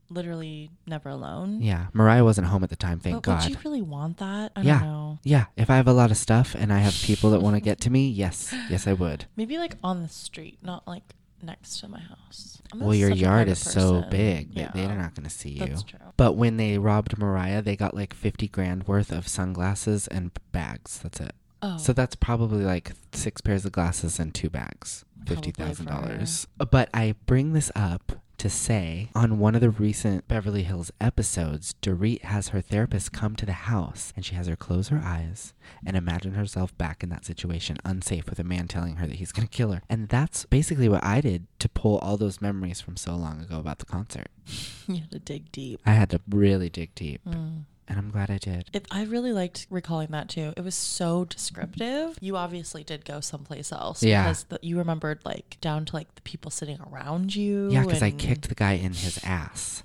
literally 0.08 0.70
never 0.86 1.08
alone. 1.08 1.60
yeah, 1.62 1.86
Mariah 1.92 2.24
wasn't 2.24 2.46
home 2.48 2.62
at 2.64 2.70
the 2.70 2.76
time, 2.76 2.98
thank 3.00 3.16
but 3.16 3.22
God. 3.22 3.42
would 3.44 3.50
you 3.50 3.58
really 3.64 3.82
want 3.82 4.18
that? 4.18 4.52
I 4.56 4.62
Yeah. 4.62 4.78
don't 4.80 4.88
know. 4.88 5.18
Yeah, 5.24 5.46
if 5.56 5.68
I 5.70 5.76
have 5.76 5.88
a 5.88 5.92
lot 5.92 6.10
of 6.10 6.16
stuff 6.16 6.54
and 6.58 6.72
I 6.72 6.78
have 6.78 6.94
people 6.94 7.30
that 7.30 7.40
want 7.40 7.56
to 7.56 7.60
get 7.68 7.80
to 7.82 7.90
me, 7.90 8.08
yes, 8.08 8.54
yes, 8.70 8.86
I 8.86 8.92
would. 8.92 9.24
Maybe 9.36 9.58
like 9.58 9.76
on 9.82 10.02
the 10.02 10.08
street, 10.08 10.58
not 10.62 10.86
like 10.86 11.14
next 11.42 11.80
to 11.80 11.88
my 11.88 12.00
house. 12.00 12.62
I'm 12.72 12.80
Well, 12.80 12.94
your 12.94 13.10
yard 13.10 13.48
is 13.48 13.58
so 13.58 14.04
big 14.10 14.54
that 14.54 14.60
Yeah, 14.60 14.70
they're 14.74 14.96
not 14.96 15.14
going 15.14 15.24
to 15.24 15.30
see 15.30 15.50
you. 15.50 15.66
That's 15.66 15.82
true. 15.82 15.98
But 16.16 16.32
when 16.34 16.56
they 16.56 16.78
robbed 16.78 17.18
Mariah, 17.18 17.62
they 17.62 17.76
got 17.76 17.94
like 17.94 18.14
50 18.14 18.48
grand 18.48 18.86
worth 18.88 19.12
of 19.12 19.28
sunglasses 19.28 20.08
and 20.08 20.30
bags. 20.52 20.98
That's 21.02 21.20
it. 21.20 21.34
Oh, 21.62 21.76
So 21.78 21.92
that's 21.92 22.14
probably 22.16 22.64
like 22.64 22.92
six 23.12 23.40
pairs 23.40 23.64
of 23.64 23.72
glasses 23.72 24.18
and 24.18 24.34
two 24.34 24.50
bags. 24.50 25.04
$50,000. 25.24 26.46
But 26.70 26.88
I 26.94 27.14
bring 27.26 27.52
this 27.52 27.70
up 27.74 28.12
to 28.38 28.50
say 28.50 29.10
on 29.14 29.38
one 29.38 29.54
of 29.54 29.60
the 29.60 29.70
recent 29.70 30.28
Beverly 30.28 30.62
Hills 30.62 30.90
episodes, 31.00 31.74
Dorit 31.82 32.22
has 32.22 32.48
her 32.48 32.60
therapist 32.60 33.12
come 33.12 33.34
to 33.36 33.46
the 33.46 33.52
house 33.52 34.12
and 34.14 34.24
she 34.24 34.34
has 34.34 34.46
her 34.46 34.56
close 34.56 34.88
her 34.88 35.00
eyes 35.02 35.54
and 35.84 35.96
imagine 35.96 36.34
herself 36.34 36.76
back 36.76 37.02
in 37.02 37.08
that 37.08 37.24
situation, 37.24 37.76
unsafe 37.84 38.28
with 38.28 38.38
a 38.38 38.44
man 38.44 38.68
telling 38.68 38.96
her 38.96 39.06
that 39.06 39.16
he's 39.16 39.32
going 39.32 39.46
to 39.48 39.56
kill 39.56 39.72
her. 39.72 39.82
And 39.88 40.08
that's 40.08 40.44
basically 40.46 40.88
what 40.88 41.02
I 41.04 41.20
did 41.20 41.46
to 41.60 41.68
pull 41.68 41.98
all 41.98 42.16
those 42.16 42.40
memories 42.40 42.80
from 42.80 42.96
so 42.96 43.16
long 43.16 43.40
ago 43.40 43.58
about 43.58 43.78
the 43.78 43.86
concert. 43.86 44.28
You 44.88 45.00
had 45.00 45.10
to 45.10 45.18
dig 45.18 45.50
deep. 45.50 45.80
I 45.84 45.92
had 45.94 46.10
to 46.10 46.20
really 46.30 46.68
dig 46.70 46.94
deep, 46.94 47.20
Mm. 47.26 47.64
And 47.88 47.98
I'm 47.98 48.10
glad 48.10 48.30
I 48.30 48.38
did. 48.38 48.68
It, 48.72 48.86
I 48.90 49.04
really 49.04 49.32
liked 49.32 49.66
recalling 49.70 50.08
that 50.08 50.28
too. 50.28 50.52
It 50.56 50.64
was 50.64 50.74
so 50.74 51.24
descriptive. 51.24 52.18
You 52.20 52.36
obviously 52.36 52.82
did 52.82 53.04
go 53.04 53.20
someplace 53.20 53.72
else. 53.72 54.02
Yeah. 54.02 54.24
Because 54.24 54.44
the, 54.44 54.58
you 54.62 54.78
remembered 54.78 55.20
like 55.24 55.58
down 55.60 55.84
to 55.86 55.96
like 55.96 56.14
the 56.14 56.22
people 56.22 56.50
sitting 56.50 56.78
around 56.80 57.34
you. 57.34 57.70
Yeah, 57.70 57.84
because 57.84 58.02
I 58.02 58.10
kicked 58.10 58.48
the 58.48 58.54
guy 58.54 58.72
in 58.72 58.92
his 58.92 59.18
ass 59.24 59.82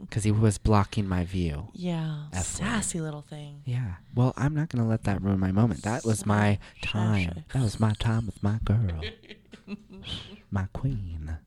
because 0.00 0.24
he 0.24 0.30
was 0.30 0.58
blocking 0.58 1.08
my 1.08 1.24
view. 1.24 1.68
Yeah. 1.72 2.26
F 2.32 2.60
word. 2.60 2.66
sassy 2.68 3.00
little 3.00 3.22
thing. 3.22 3.62
Yeah. 3.64 3.94
Well, 4.14 4.32
I'm 4.36 4.54
not 4.54 4.68
going 4.68 4.82
to 4.82 4.88
let 4.88 5.04
that 5.04 5.22
ruin 5.22 5.40
my 5.40 5.52
moment. 5.52 5.82
That 5.82 6.04
was 6.04 6.24
my 6.24 6.58
time. 6.82 7.44
That 7.52 7.62
was 7.62 7.80
my 7.80 7.92
time 7.94 8.26
with 8.26 8.42
my 8.42 8.58
girl. 8.64 9.02
my 10.50 10.66
queen. 10.72 11.38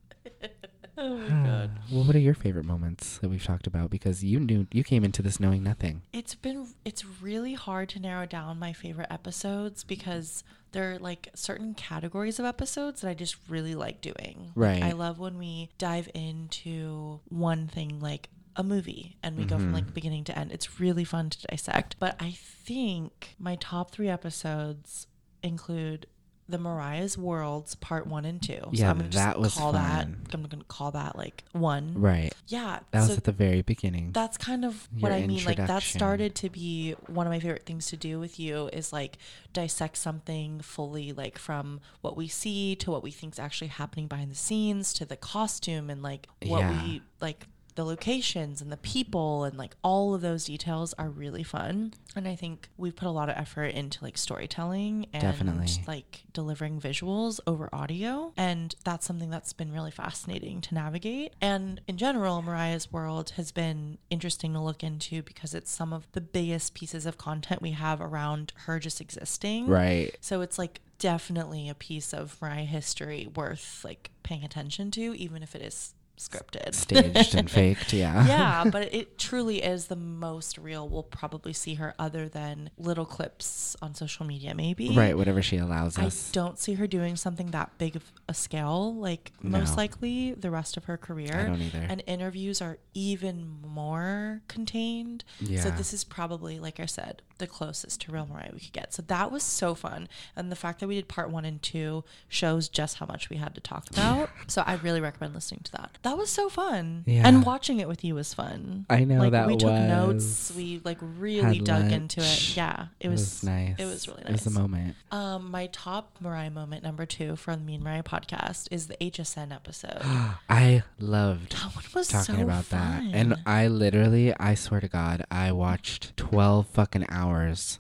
Oh 1.02 1.16
my 1.18 1.46
god. 1.48 1.72
Well, 1.92 2.04
what 2.04 2.16
are 2.16 2.20
your 2.20 2.34
favorite 2.34 2.66
moments 2.66 3.20
that 3.20 3.30
we've 3.30 3.44
talked 3.44 3.68
about? 3.68 3.90
Because 3.90 4.24
you 4.24 4.40
knew 4.40 4.68
you 4.74 4.84
came 4.84 5.04
into 5.06 5.22
this 5.22 5.40
knowing 5.40 5.64
nothing. 5.64 6.02
It's 6.12 6.36
been 6.36 6.68
it's 6.84 7.06
really 7.06 7.54
hard 7.54 7.88
to 7.90 8.00
narrow 8.00 8.26
down 8.26 8.60
my 8.60 8.74
favorite 8.74 9.08
episodes 9.10 9.84
because 9.84 10.44
there 10.72 10.92
are 10.94 11.00
like 11.00 11.30
certain 11.36 11.74
categories 11.74 12.38
of 12.40 12.46
episodes 12.46 13.02
that 13.02 13.10
I 13.10 13.14
just 13.14 13.38
really 13.48 13.76
like 13.76 14.02
doing. 14.02 14.52
Like, 14.56 14.82
Right. 14.82 14.84
I 14.84 14.92
love 14.92 15.20
when 15.20 15.38
we 15.38 15.70
dive 15.78 16.10
into 16.14 17.22
one 17.30 17.68
thing 17.68 18.00
like 18.00 18.30
a 18.56 18.64
movie 18.64 19.16
and 19.24 19.38
we 19.38 19.46
go 19.46 19.56
Mm-hmm. 19.56 19.64
from 19.66 19.74
like 19.74 19.94
beginning 19.94 20.26
to 20.26 20.38
end. 20.38 20.52
It's 20.52 20.80
really 20.82 21.06
fun 21.06 21.30
to 21.30 21.48
dissect. 21.48 21.96
But 22.00 22.18
I 22.22 22.32
think 22.32 23.36
my 23.40 23.56
top 23.56 23.92
three 23.92 24.10
episodes 24.10 25.08
include 25.42 26.06
the 26.50 26.58
Mariah's 26.58 27.18
Worlds 27.18 27.76
part 27.76 28.08
one 28.08 28.26
and 28.26 28.42
two. 28.42 28.58
So 28.62 28.70
Yeah, 28.72 28.90
I'm 28.90 28.98
gonna 28.98 29.10
just 29.10 29.24
that 29.24 29.40
was 29.40 29.54
call 29.54 29.74
that. 29.74 30.08
I'm 30.34 30.44
gonna 30.48 30.64
call 30.68 30.92
that 30.92 31.16
like 31.16 31.44
one. 31.52 31.94
Right. 31.96 32.34
Yeah. 32.48 32.80
That 32.92 33.02
was 33.02 33.18
at 33.18 33.24
the 33.24 33.32
very 33.32 33.62
beginning. 33.62 34.12
that's 34.12 34.38
kind 34.38 34.66
of 34.66 34.88
what 35.00 35.10
Your 35.10 35.18
I 35.20 35.28
mean. 35.28 35.44
Like 35.46 35.58
that 35.58 35.84
started 35.84 36.36
to 36.36 36.50
be 36.50 36.94
one 37.08 37.28
of 37.28 37.32
my 37.32 37.40
favorite 37.40 37.66
things 37.66 37.86
to 37.88 37.98
do 37.98 38.20
with 38.20 38.40
you 38.40 38.70
is 38.74 38.92
like 38.92 39.18
dissect 39.54 39.98
something 39.98 40.62
fully, 40.62 41.14
like 41.14 41.38
from 41.38 41.80
what 42.02 42.18
we 42.18 42.28
see 42.28 42.76
to 42.78 42.92
what 42.92 43.04
we 43.04 43.12
think 43.12 43.34
is 43.34 43.40
actually 43.40 43.68
happening 43.68 44.08
behind 44.08 44.32
the 44.32 44.36
scenes 44.36 44.92
to 44.94 45.06
the 45.06 45.18
costume 45.18 45.90
and 45.90 46.02
like 46.02 46.28
what 46.46 46.60
Yeah. 46.62 46.84
we 46.84 47.02
like 47.22 47.48
the 47.76 47.86
locations 47.86 48.62
and 48.62 48.72
the 48.72 48.78
people 48.78 49.44
and 49.44 49.58
like 49.58 49.76
all 49.84 50.14
of 50.14 50.22
those 50.22 50.46
details 50.46 50.94
are 50.98 51.10
really 51.10 51.44
fun. 51.44 51.94
And 52.16 52.28
I 52.28 52.36
think 52.36 52.70
we've 52.78 52.96
put 52.96 53.08
a 53.08 53.12
lot 53.12 53.30
of 53.30 53.38
effort 53.38 53.68
into 53.68 54.04
like 54.04 54.18
storytelling 54.18 55.08
and 55.14 55.22
Definitely. 55.22 55.68
like 55.88 56.24
delivering 56.34 56.80
visuals 56.82 57.40
over 57.48 57.70
audio. 57.74 58.34
And 58.36 58.76
that's 58.84 59.06
something 59.06 59.30
that's 59.30 59.54
been 59.54 59.72
really 59.72 59.92
fascinating 59.92 60.62
to 60.62 60.74
navigate. 60.74 61.34
And 61.42 61.82
in 61.88 61.98
general, 61.98 62.42
Mariah's 62.42 62.92
world 62.92 63.32
has 63.32 63.52
been 63.52 63.98
interesting 64.10 64.54
to 64.54 64.60
look 64.60 64.84
into 64.84 65.22
because 65.22 65.54
it's 65.54 65.72
some 65.72 65.94
of 65.94 66.08
the 66.14 66.22
biggest 66.22 66.74
pieces 66.74 67.06
of 67.06 67.18
content 67.18 67.62
we 67.62 67.72
have 67.72 68.02
around 68.02 68.54
her 68.66 68.80
just 68.80 69.00
existing. 69.02 69.68
right. 69.68 70.16
So 70.22 70.42
it's 70.42 70.58
like 70.58 70.82
definitely 71.00 71.70
a 71.70 71.74
piece 71.76 72.14
of 72.14 72.38
Mariah 72.42 72.66
history 72.66 73.28
worth 73.34 73.82
like 73.86 74.12
paying 74.24 74.44
attention 74.44 74.92
to, 74.92 75.16
even 75.18 75.42
if 75.42 75.56
it 75.56 75.62
is 75.62 75.94
scripted. 76.20 76.76
Staged 76.76 77.34
and 77.34 77.50
faked. 77.52 77.94
Yeah. 77.94 78.28
yeah, 78.28 78.64
but 78.72 78.94
it 78.94 79.18
truly 79.18 79.64
is 79.64 79.88
the 79.88 79.96
most 79.96 80.58
real. 80.58 80.88
We'll 80.88 81.04
probably 81.04 81.54
see 81.54 81.76
her 81.76 81.96
other 81.98 82.28
than 82.28 82.70
little 82.78 83.06
clips 83.06 83.76
on 83.82 83.96
social 83.96 84.26
media, 84.26 84.54
maybe. 84.54 84.96
Right. 84.96 85.18
Whatever 85.18 85.42
she 85.42 85.58
allows 85.58 85.98
us. 85.98 86.30
I 86.30 86.34
don't 86.34 86.60
see 86.60 86.74
her 86.74 86.88
doing 86.88 87.16
something 87.16 87.52
that 87.52 87.78
big 87.78 87.96
of 87.96 88.04
a 88.28 88.34
scale, 88.34 88.94
like 88.94 89.32
most 89.42 89.78
likely 89.78 90.34
the 90.34 90.52
rest 90.52 90.76
of 90.78 90.86
her 90.86 90.98
career. 90.98 91.40
I 91.40 91.44
don't 91.46 91.62
either. 91.62 91.86
And 91.90 92.04
interviews 92.06 92.62
are 92.62 92.78
even 92.94 93.48
more 93.66 94.42
contained. 94.48 95.24
Yeah. 95.40 95.62
So 95.62 95.70
this 95.72 95.94
is 95.94 96.04
probably, 96.04 96.60
like 96.60 96.80
I 96.80 96.86
said, 96.86 97.22
the 97.38 97.48
closest 97.48 98.02
to 98.02 98.12
real 98.12 98.28
Mariah 98.28 98.50
we 98.54 98.60
could 98.60 98.74
get. 98.74 98.94
So 98.94 99.02
that 99.04 99.32
was 99.32 99.44
so 99.44 99.74
fun. 99.74 100.10
And 100.36 100.52
the 100.52 100.56
fact 100.56 100.82
that 100.82 100.88
we 100.88 100.96
did 100.96 101.08
part 101.08 101.30
one 101.32 101.46
and 101.46 101.62
two 101.62 102.04
shows 102.28 102.68
just 102.68 102.98
how 102.98 103.06
much 103.06 103.30
we 103.30 103.38
had 103.38 103.56
to 103.56 103.62
talk 103.62 103.90
about. 103.92 104.30
so 104.48 104.62
I 104.66 104.76
really 104.76 105.00
recommend 105.02 105.34
listening 105.34 105.62
to 105.64 105.72
that. 105.74 105.98
That 106.04 106.09
was 106.14 106.30
so 106.30 106.50
fun. 106.50 107.04
Yeah. 107.06 107.28
And 107.28 107.46
watching 107.46 107.80
it 107.80 107.88
with 107.88 108.04
you 108.04 108.16
was 108.16 108.34
fun. 108.34 108.86
I 108.90 109.04
know, 109.04 109.20
Like 109.20 109.32
that 109.32 109.48
we 109.48 109.58
took 109.58 109.72
notes. 109.72 110.52
We 110.56 110.82
like 110.84 110.98
really 111.02 111.60
dug 111.60 111.82
lunch. 111.84 111.94
into 111.94 112.22
it. 112.22 112.56
Yeah. 112.58 112.88
It, 113.00 113.08
It 113.08 113.10
was, 113.10 113.22
was 113.22 113.44
nice. 113.44 113.76
It 113.78 113.86
was 113.86 114.08
really 114.08 114.24
nice. 114.24 114.30
It 114.30 114.46
was 114.46 114.56
a 114.56 114.60
moment. 114.60 114.96
Um, 115.12 115.52
my 115.52 115.68
top 115.68 116.16
Mariah 116.20 116.50
moment 116.52 116.84
number 116.84 117.06
two 117.06 117.36
from 117.36 117.60
the 117.60 117.66
Me 117.66 117.76
and 117.76 117.84
Mariah 117.84 118.04
podcast 118.04 118.68
is 118.72 118.88
the 118.88 118.96
HSN 119.02 119.54
episode. 119.54 120.00
I 120.50 120.84
loved 121.00 121.52
That 121.54 121.76
one 121.76 121.84
was 121.94 122.08
talking 122.08 122.36
so 122.38 122.42
about 122.44 122.66
fun. 122.66 123.12
that. 123.12 123.16
And 123.18 123.36
I 123.46 123.68
literally, 123.68 124.34
I 124.40 124.56
swear 124.56 124.80
to 124.82 124.88
God, 124.88 125.26
I 125.32 125.52
watched 125.52 126.16
12 126.18 126.68
fucking 126.68 127.06
hours 127.10 127.80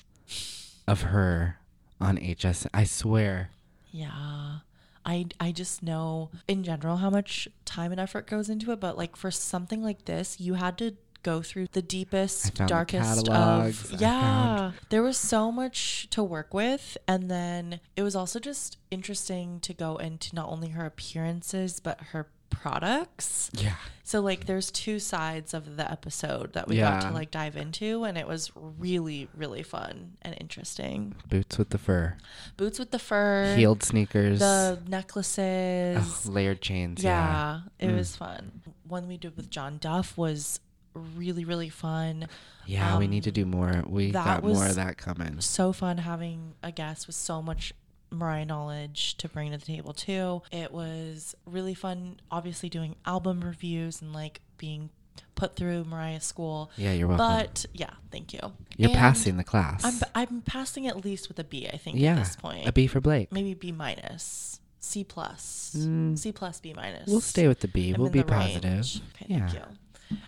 of 0.88 1.02
her 1.04 1.58
on 2.02 2.18
HSN. 2.18 2.68
I 2.74 2.84
swear. 2.84 3.50
yeah, 3.92 4.60
I 5.06 5.28
I 5.40 5.52
just 5.52 5.84
know 5.84 6.30
in 6.48 6.64
general 6.64 6.98
how 6.98 7.10
much 7.10 7.48
time 7.66 7.92
and 7.92 8.00
effort 8.00 8.28
goes 8.28 8.50
into 8.50 8.72
it, 8.72 8.80
but 8.80 8.98
like 8.98 9.16
for 9.16 9.32
something 9.32 9.84
like 9.84 10.06
this, 10.06 10.40
you 10.40 10.56
had 10.56 10.78
to 10.80 10.96
go 11.24 11.42
through 11.42 11.68
the 11.74 11.82
deepest, 11.82 12.56
darkest. 12.56 13.28
Of 13.28 13.92
yeah. 14.00 14.72
There 14.90 15.04
was 15.04 15.18
so 15.18 15.52
much 15.52 16.10
to 16.12 16.24
work 16.24 16.54
with, 16.54 16.98
and 17.08 17.30
then 17.30 17.82
it 17.96 18.04
was 18.04 18.16
also 18.16 18.40
just 18.40 18.78
interesting 18.90 19.60
to 19.62 19.74
go 19.74 19.98
into 19.98 20.36
not 20.36 20.50
only 20.50 20.70
her 20.70 20.86
appearances 20.86 21.80
but 21.80 22.00
her 22.12 22.28
products. 22.50 23.50
Yeah. 23.54 23.76
So 24.04 24.22
like 24.22 24.46
there's 24.46 24.72
two 24.72 24.98
sides 25.00 25.54
of 25.54 25.76
the 25.78 25.90
episode 25.90 26.54
that 26.54 26.68
we 26.68 26.78
got 26.78 27.02
to 27.02 27.12
like 27.12 27.30
dive 27.32 27.56
into 27.56 28.04
and 28.06 28.18
it 28.18 28.28
was 28.28 28.52
really 28.56 29.28
really 29.36 29.62
fun 29.64 30.14
and 30.24 30.36
interesting. 30.40 31.16
Boots 31.30 31.58
with 31.58 31.70
the 31.70 31.78
fur, 31.78 32.18
Boots 32.58 32.80
with 32.80 32.92
the 32.92 33.00
fur, 33.00 33.56
heeled 33.56 33.84
sneakers, 33.84 34.40
the 34.40 34.80
necklaces. 34.88 35.98
Ugh, 36.26 36.34
layered 36.34 36.62
chains. 36.62 37.04
Yeah. 37.04 37.62
yeah, 37.80 37.88
it 37.88 37.94
was 37.94 38.16
fun. 38.16 38.62
One 38.88 39.08
we 39.08 39.18
did 39.18 39.38
with 39.38 39.50
John 39.50 39.78
Duff 39.78 40.18
was 40.18 40.60
really 40.96 41.46
really 41.46 41.70
fun. 41.70 42.28
Yeah, 42.66 42.98
we 42.98 43.06
Um, 43.06 43.12
need 43.12 43.24
to 43.24 43.32
do 43.32 43.46
more. 43.46 43.84
We 43.88 44.12
got 44.12 44.44
more 44.44 44.66
of 44.66 44.76
that 44.76 44.98
coming. 44.98 45.40
So 45.42 45.72
fun 45.74 46.00
having 46.00 46.54
a 46.64 46.72
guest 46.72 47.08
with 47.08 47.16
so 47.16 47.42
much 47.42 47.74
Mariah 48.12 48.46
knowledge 48.46 49.16
to 49.18 49.30
bring 49.30 49.52
to 49.52 49.58
the 49.58 49.66
table 49.66 49.94
too. 49.94 50.42
It 50.52 50.72
was 50.72 51.36
really 51.46 51.74
fun 51.74 52.20
obviously 52.32 52.70
doing 52.70 52.96
album 53.06 53.42
reviews 53.42 54.02
and 54.02 54.14
like 54.14 54.42
being 54.58 54.90
put 55.36 55.56
through 55.56 55.86
Mariah 55.86 56.22
school. 56.22 56.72
Yeah, 56.76 56.94
you're 56.94 57.08
welcome. 57.08 57.26
But 57.26 57.66
yeah, 57.74 57.92
thank 58.12 58.34
you. 58.34 58.40
You're 58.78 58.90
And 58.90 59.00
passing 59.00 59.38
the 59.38 59.44
class. 59.44 59.84
I'm 59.84 60.00
I'm 60.16 60.42
passing 60.42 60.88
at 60.88 61.04
least 61.04 61.28
with 61.30 61.40
a 61.40 61.44
B. 61.44 61.68
I 61.72 61.78
think 61.78 61.98
yeah, 61.98 62.14
at 62.14 62.20
this 62.20 62.36
point. 62.36 62.68
a 62.68 62.72
B 62.72 62.88
for 62.88 63.00
Blake. 63.00 63.32
Maybe 63.32 63.54
B 63.54 63.72
minus, 63.72 64.60
C 64.80 65.04
plus, 65.04 65.76
Mm. 65.78 66.18
C 66.18 66.32
plus, 66.32 66.60
B 66.60 66.74
minus. 66.76 67.08
We'll 67.08 67.22
stay 67.22 67.48
with 67.48 67.60
the 67.60 67.68
B. 67.68 67.94
I'm 67.94 68.02
we'll 68.02 68.10
be 68.10 68.24
positive. 68.24 68.86
Okay, 69.16 69.26
yeah. 69.28 69.48
thank 69.48 69.54
you. 69.54 69.62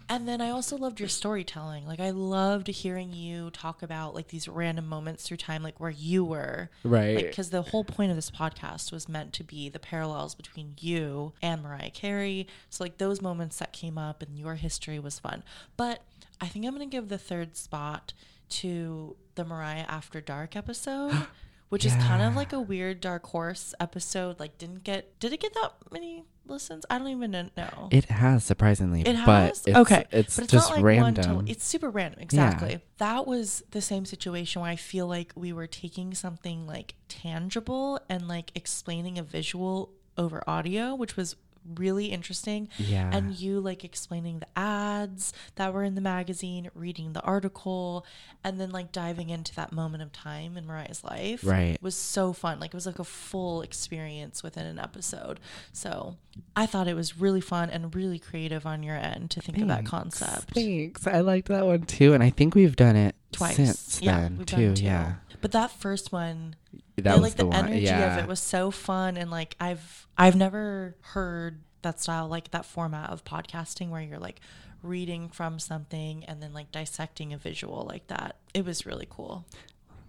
And 0.10 0.28
then 0.28 0.42
I 0.42 0.50
also 0.50 0.78
loved 0.78 1.00
your 1.00 1.10
storytelling. 1.10 1.86
Like 1.86 2.00
I 2.00 2.12
loved 2.12 2.68
hearing 2.68 3.14
you 3.14 3.50
talk 3.50 3.82
about 3.82 4.14
like 4.14 4.28
these 4.28 4.48
random 4.48 4.88
moments 4.88 5.24
through 5.24 5.38
time, 5.38 5.64
like 5.64 5.80
where 5.80 5.90
you 5.90 6.24
were, 6.24 6.70
Right. 6.84 7.16
Like 7.16 7.28
because 7.28 7.50
the 7.50 7.62
whole 7.62 7.84
point 7.84 8.12
of 8.12 8.18
this 8.18 8.32
podcast 8.32 8.92
was 8.92 9.08
meant 9.08 9.34
to 9.34 9.44
be 9.44 9.70
the 9.70 9.80
parallels 9.80 10.36
between 10.36 10.76
you 10.80 11.34
and 11.42 11.64
Mariah 11.64 11.92
Carey. 11.92 12.48
So 12.70 12.84
like 12.84 12.98
those 12.98 13.22
moments 13.22 13.58
that 13.58 13.74
came 13.74 13.98
up 13.98 14.22
in 14.22 14.36
your 14.36 14.56
history 14.56 15.00
was 15.00 15.20
fun. 15.20 15.44
But 15.78 16.04
I 16.40 16.48
think 16.48 16.66
I'm 16.66 16.74
gonna 16.74 16.86
give 16.86 17.10
the 17.10 17.18
third 17.18 17.56
spot 17.56 18.14
to 18.50 19.16
the 19.36 19.46
Mariah 19.46 19.86
After 19.88 20.22
Dark 20.22 20.56
episode. 20.56 21.14
Which 21.72 21.86
is 21.86 21.96
kind 21.96 22.22
of 22.22 22.36
like 22.36 22.52
a 22.52 22.60
weird 22.60 23.00
dark 23.00 23.26
horse 23.28 23.74
episode. 23.80 24.42
Like, 24.42 24.58
didn't 24.58 24.84
get 24.84 25.18
did 25.22 25.32
it 25.32 25.40
get 25.40 25.54
that 25.54 25.72
many 25.90 26.26
listens? 26.46 26.86
I 26.90 26.98
don't 26.98 27.08
even 27.08 27.32
know. 27.32 27.88
It 27.92 28.06
has 28.06 28.44
surprisingly, 28.44 29.02
It 29.02 29.16
but 29.26 29.48
has 29.48 29.64
it's, 29.66 29.78
okay, 29.78 30.04
it's 30.12 30.36
but 30.36 30.44
it's 30.44 30.52
just 30.52 30.70
not 30.70 30.76
like 30.76 30.84
random. 30.84 31.46
To, 31.46 31.50
it's 31.50 31.64
super 31.64 31.90
random, 31.90 32.20
exactly. 32.20 32.82
That 32.98 33.26
was 33.26 33.64
the 33.72 33.82
same 33.82 34.04
situation 34.06 34.62
where 34.62 34.70
I 34.70 34.76
feel 34.76 35.08
like 35.08 35.32
we 35.36 35.54
were 35.54 35.66
taking 35.66 36.14
something 36.14 36.68
like 36.68 36.96
tangible 37.08 38.02
and 38.10 38.28
like 38.28 38.52
explaining 38.54 39.18
a 39.18 39.24
visual 39.24 39.94
over 40.18 40.44
audio, 40.48 40.94
which 40.94 41.16
was 41.16 41.38
really 41.76 42.08
interesting. 42.08 42.70
Yeah. 42.78 43.10
And 43.12 43.34
you 43.36 43.60
like 43.60 43.84
explaining 43.84 44.40
the 44.40 44.48
ads 44.56 45.34
that 45.56 45.74
were 45.74 45.84
in 45.84 45.96
the 45.96 46.02
magazine, 46.02 46.70
reading 46.74 47.14
the 47.14 47.22
article, 47.22 48.06
and 48.44 48.60
then 48.60 48.72
like 48.72 48.92
diving 48.92 49.30
into 49.30 49.54
that 49.56 49.72
moment 49.72 50.04
of 50.04 50.12
time 50.12 50.58
in 50.58 50.66
Mariah's 50.66 51.04
life. 51.04 51.44
Right. 51.44 51.78
Was 51.82 51.96
so 51.96 52.34
fun. 52.34 52.60
Like 52.60 52.74
it 52.74 52.76
was 52.76 52.86
like 52.86 53.00
a 53.00 53.04
full 53.04 53.62
experience 53.62 54.44
within 54.44 54.66
an 54.66 54.80
episode. 54.80 55.40
So 55.72 56.18
I 56.56 56.66
thought 56.66 56.88
it 56.88 56.96
was 56.96 57.20
really 57.20 57.42
fun 57.42 57.70
and 57.70 57.94
really 57.94 58.20
creative 58.20 58.66
on 58.66 58.84
your 58.84 58.96
end 58.96 59.32
to 59.32 59.42
think 59.42 59.60
of 59.60 59.68
that 59.68 59.86
concept. 59.86 60.54
Thanks. 60.54 61.06
I 61.08 61.22
liked 61.22 61.48
that 61.50 61.66
one 61.66 61.84
too. 61.84 62.14
And 62.14 62.24
I 62.24 62.30
think 62.30 62.56
we've 62.56 62.76
done 62.76 62.96
it 62.96 63.16
Twice. 63.32 63.56
since 63.56 64.02
yeah, 64.02 64.22
then 64.22 64.38
we've 64.38 64.46
too. 64.46 64.74
Yeah. 64.78 65.16
But 65.42 65.52
that 65.54 65.72
first 65.72 66.12
one 66.12 66.56
That 67.04 67.14
was 67.14 67.22
like 67.22 67.34
the, 67.34 67.44
the, 67.44 67.50
one. 67.50 67.66
energy 67.68 67.84
yeah. 67.84 68.18
of 68.18 68.24
it 68.24 68.28
was 68.28 68.40
so 68.40 68.72
fun 68.72 69.18
and 69.18 69.30
like 69.32 69.56
I've 69.60 70.08
I've 70.18 70.36
never 70.36 70.96
heard 71.02 71.62
that 71.82 72.00
style 72.00 72.28
like 72.28 72.52
that 72.52 72.66
format 72.66 73.10
of 73.10 73.24
podcasting 73.24 73.90
where 73.90 74.02
you're 74.02 74.20
like 74.20 74.40
reading 74.84 75.30
from 75.30 75.60
something 75.60 76.24
and 76.26 76.42
then 76.42 76.54
like 76.54 76.72
dissecting 76.72 77.34
a 77.34 77.38
visual 77.38 77.86
like 77.88 78.08
that. 78.08 78.38
It 78.54 78.66
was 78.66 78.86
really 78.86 79.08
cool. 79.10 79.46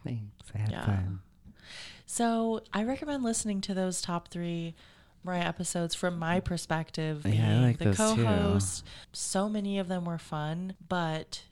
Thanks. 0.04 0.50
I 0.54 0.58
had 0.58 0.70
Yeah. 0.70 0.86
fun. 0.86 1.20
So 2.06 2.62
I 2.72 2.84
recommend 2.84 3.22
listening 3.22 3.60
to 3.62 3.74
those 3.74 4.02
top 4.02 4.28
three 4.28 4.74
Mariah 5.24 5.44
episodes 5.44 5.94
from 5.94 6.18
my 6.18 6.40
perspective, 6.40 7.22
being 7.22 7.36
Yeah, 7.36 7.60
I 7.60 7.62
like 7.62 7.78
the 7.78 7.94
co-host. 7.94 8.84
So 9.12 9.48
many 9.48 9.78
of 9.78 9.88
them 9.88 10.04
were 10.04 10.18
fun, 10.18 10.74
but 10.88 11.42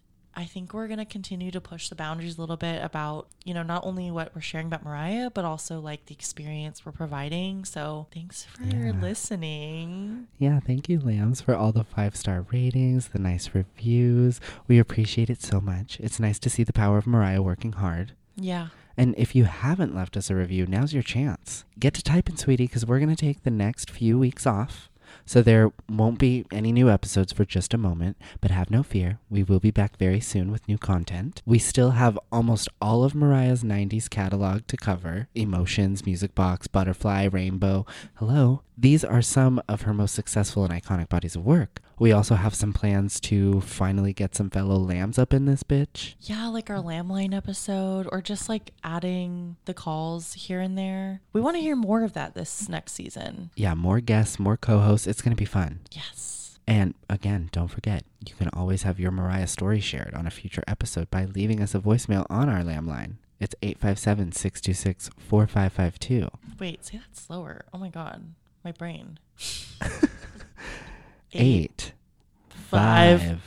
I 0.40 0.44
think 0.47 0.73
we're 0.73 0.88
gonna 0.88 1.04
continue 1.04 1.50
to 1.50 1.61
push 1.61 1.90
the 1.90 1.94
boundaries 1.94 2.38
a 2.38 2.40
little 2.40 2.56
bit 2.56 2.82
about, 2.82 3.28
you 3.44 3.52
know, 3.52 3.62
not 3.62 3.85
only 3.85 4.11
what 4.11 4.35
we're 4.35 4.40
sharing 4.40 4.68
about 4.68 4.82
Mariah, 4.82 5.28
but 5.28 5.44
also 5.44 5.80
like 5.80 6.06
the 6.06 6.14
experience 6.14 6.87
we're 6.87 6.92
providing. 6.92 7.66
So 7.66 8.06
thanks 8.11 8.44
for 8.44 8.64
Yeah. 8.64 8.92
listening. 8.92 10.28
Yeah, 10.38 10.59
thank 10.61 10.88
you, 10.88 10.99
Lambs, 10.99 11.42
for 11.42 11.54
all 11.54 11.73
the 11.73 11.85
five 11.85 12.16
star 12.16 12.47
ratings, 12.50 13.09
the 13.09 13.18
nice 13.18 13.54
reviews. 13.54 14.40
We 14.66 14.78
appreciate 14.78 15.28
it 15.28 15.42
so 15.42 15.61
much. 15.61 16.00
It's 16.00 16.18
nice 16.18 16.38
to 16.38 16.49
see 16.50 16.62
the 16.64 16.73
power 16.73 16.97
of 16.97 17.06
Mariah 17.06 17.42
working 17.42 17.73
hard. 17.73 18.12
Yeah. 18.35 18.68
And 18.97 19.14
if 19.16 19.35
you 19.35 19.44
haven't 19.44 19.94
left 19.94 20.16
us 20.16 20.30
a 20.30 20.35
review, 20.35 20.66
now's 20.66 20.92
your 20.92 21.02
chance. 21.02 21.64
Get 21.78 21.94
to 21.94 22.02
typing, 22.02 22.37
sweetie, 22.37 22.64
because 22.66 22.85
we're 22.85 22.99
going 22.99 23.14
to 23.14 23.16
take 23.16 23.42
the 23.44 23.50
next 23.50 23.90
few 23.90 24.18
weeks 24.18 24.47
off. 24.47 24.89
So 25.27 25.43
there 25.43 25.73
won't 25.89 26.19
be 26.19 26.45
any 26.50 26.73
new 26.73 26.91
episodes 26.91 27.33
for 27.33 27.45
just 27.45 27.75
a 27.75 27.79
moment, 27.79 28.17
but 28.41 28.50
have 28.50 28.71
no 28.71 28.83
fear. 28.83 29.19
We 29.29 29.43
will 29.43 29.61
be 29.61 29.71
back 29.71 29.97
very 29.97 30.21
soon 30.21 30.50
with 30.50 30.67
new 30.69 30.79
content. 30.79 31.43
We 31.47 31.59
still 31.59 31.91
have 31.93 32.19
almost 32.33 32.69
all 32.81 33.05
of 33.05 33.15
Mariah's 33.15 33.62
90s 33.62 34.09
catalog 34.11 34.67
to 34.67 34.77
cover 34.77 35.29
Emotions, 35.35 36.05
Music 36.05 36.35
Box, 36.35 36.67
Butterfly, 36.67 37.25
Rainbow. 37.25 37.87
Hello. 38.15 38.62
These 38.77 39.05
are 39.05 39.23
some 39.23 39.61
of 39.69 39.83
her 39.83 39.93
most 39.93 40.15
successful 40.15 40.65
and 40.65 40.73
iconic 40.73 41.09
bodies 41.09 41.37
of 41.37 41.45
work. 41.45 41.81
We 42.00 42.12
also 42.12 42.35
have 42.35 42.54
some 42.54 42.73
plans 42.73 43.21
to 43.21 43.61
finally 43.61 44.14
get 44.14 44.35
some 44.35 44.49
fellow 44.49 44.76
lambs 44.76 45.19
up 45.19 45.35
in 45.35 45.45
this 45.45 45.62
bitch. 45.62 46.14
Yeah, 46.23 46.47
like 46.47 46.71
our 46.71 46.80
lamb 46.80 47.11
line 47.11 47.35
episode 47.35 48.09
or 48.11 48.23
just 48.23 48.49
like 48.49 48.71
adding 48.83 49.57
the 49.66 49.75
calls 49.75 50.33
here 50.33 50.61
and 50.61 50.78
there. 50.78 51.21
We 51.35 51.42
want 51.42 51.59
to 51.59 51.61
hear 51.61 51.76
more 51.76 52.02
of 52.02 52.14
that 52.14 52.35
this 52.35 52.71
next 52.71 52.92
season. 52.92 53.50
Yeah, 53.54 53.75
more 53.75 54.00
guests, 54.00 54.38
more 54.38 54.57
co 54.57 54.78
hosts. 54.78 55.07
It's 55.07 55.21
going 55.21 55.37
to 55.37 55.38
be 55.38 55.45
fun. 55.45 55.80
Yes. 55.92 56.59
And 56.66 56.95
again, 57.11 57.50
don't 57.52 57.69
forget, 57.69 58.04
you 58.26 58.35
can 58.35 58.49
always 58.54 58.85
have 58.85 58.99
your 58.99 59.11
Mariah 59.11 59.47
story 59.47 59.80
shared 59.80 60.14
on 60.14 60.26
a 60.26 60.30
future 60.30 60.64
episode 60.66 61.11
by 61.11 61.26
leaving 61.26 61.61
us 61.61 61.75
a 61.75 61.80
voicemail 61.80 62.25
on 62.30 62.49
our 62.49 62.64
lamb 62.64 62.87
line. 62.87 63.19
It's 63.38 63.54
857 63.61 64.33
626 64.33 65.11
4552. 65.19 66.30
Wait, 66.59 66.83
say 66.83 66.97
that 66.97 67.14
slower. 67.14 67.66
Oh 67.75 67.78
my 67.78 67.90
god, 67.90 68.33
my 68.64 68.73
brain. 68.73 69.19
Eight, 71.32 71.92
five, 72.49 73.20
five, 73.20 73.40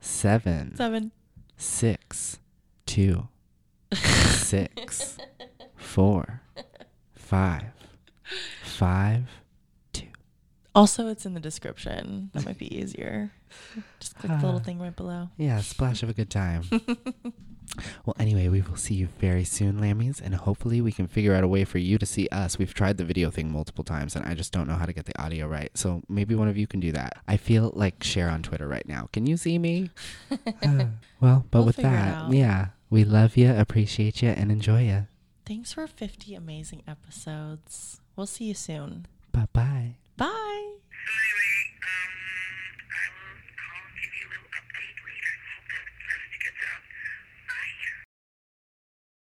seven, 0.00 0.74
seven. 0.76 1.12
six, 1.56 2.38
two, 2.86 3.28
six, 3.94 5.16
four, 5.76 6.42
five, 7.14 7.72
five, 8.64 9.24
two. 9.92 10.06
Also, 10.74 11.06
it's 11.08 11.24
in 11.26 11.34
the 11.34 11.40
description. 11.40 12.30
That 12.32 12.44
might 12.44 12.58
be 12.58 12.74
easier. 12.76 13.30
Just 14.00 14.16
click 14.16 14.30
the 14.32 14.44
little 14.46 14.60
Ah. 14.60 14.64
thing 14.64 14.78
right 14.80 14.94
below. 14.94 15.28
Yeah, 15.36 15.60
splash 15.60 16.02
of 16.02 16.08
a 16.08 16.12
good 16.14 16.30
time. 16.30 16.62
well, 18.04 18.16
anyway, 18.18 18.48
we 18.48 18.60
will 18.62 18.76
see 18.76 18.94
you 18.94 19.08
very 19.18 19.44
soon, 19.44 19.80
Lammies, 19.80 20.20
and 20.20 20.34
hopefully 20.34 20.80
we 20.80 20.92
can 20.92 21.06
figure 21.06 21.34
out 21.34 21.44
a 21.44 21.48
way 21.48 21.64
for 21.64 21.78
you 21.78 21.98
to 21.98 22.06
see 22.06 22.28
us. 22.28 22.58
We've 22.58 22.74
tried 22.74 22.96
the 22.96 23.04
video 23.04 23.30
thing 23.30 23.52
multiple 23.52 23.84
times, 23.84 24.16
and 24.16 24.24
I 24.26 24.34
just 24.34 24.52
don't 24.52 24.66
know 24.66 24.74
how 24.74 24.86
to 24.86 24.92
get 24.92 25.06
the 25.06 25.18
audio 25.22 25.46
right. 25.46 25.70
So 25.76 26.02
maybe 26.08 26.34
one 26.34 26.48
of 26.48 26.56
you 26.56 26.66
can 26.66 26.80
do 26.80 26.92
that. 26.92 27.14
I 27.28 27.36
feel 27.36 27.72
like 27.74 28.02
share 28.02 28.28
on 28.28 28.42
Twitter 28.42 28.66
right 28.68 28.86
now. 28.86 29.08
Can 29.12 29.26
you 29.26 29.36
see 29.36 29.58
me? 29.58 29.90
Uh, 30.62 30.86
well, 31.20 31.46
but 31.50 31.58
We'll 31.60 31.66
with 31.66 31.76
that, 31.76 32.30
yeah, 32.32 32.66
we 32.90 33.04
love 33.04 33.36
you, 33.36 33.50
appreciate 33.54 34.20
you, 34.22 34.28
and 34.28 34.52
enjoy 34.52 34.84
you. 34.84 35.06
Thanks 35.46 35.72
for 35.72 35.86
50 35.86 36.34
amazing 36.34 36.82
episodes. 36.86 38.00
We'll 38.14 38.26
see 38.26 38.44
you 38.44 38.54
soon. 38.54 39.06
Bye 39.32 39.48
bye 39.52 39.94
bye. 40.16 40.72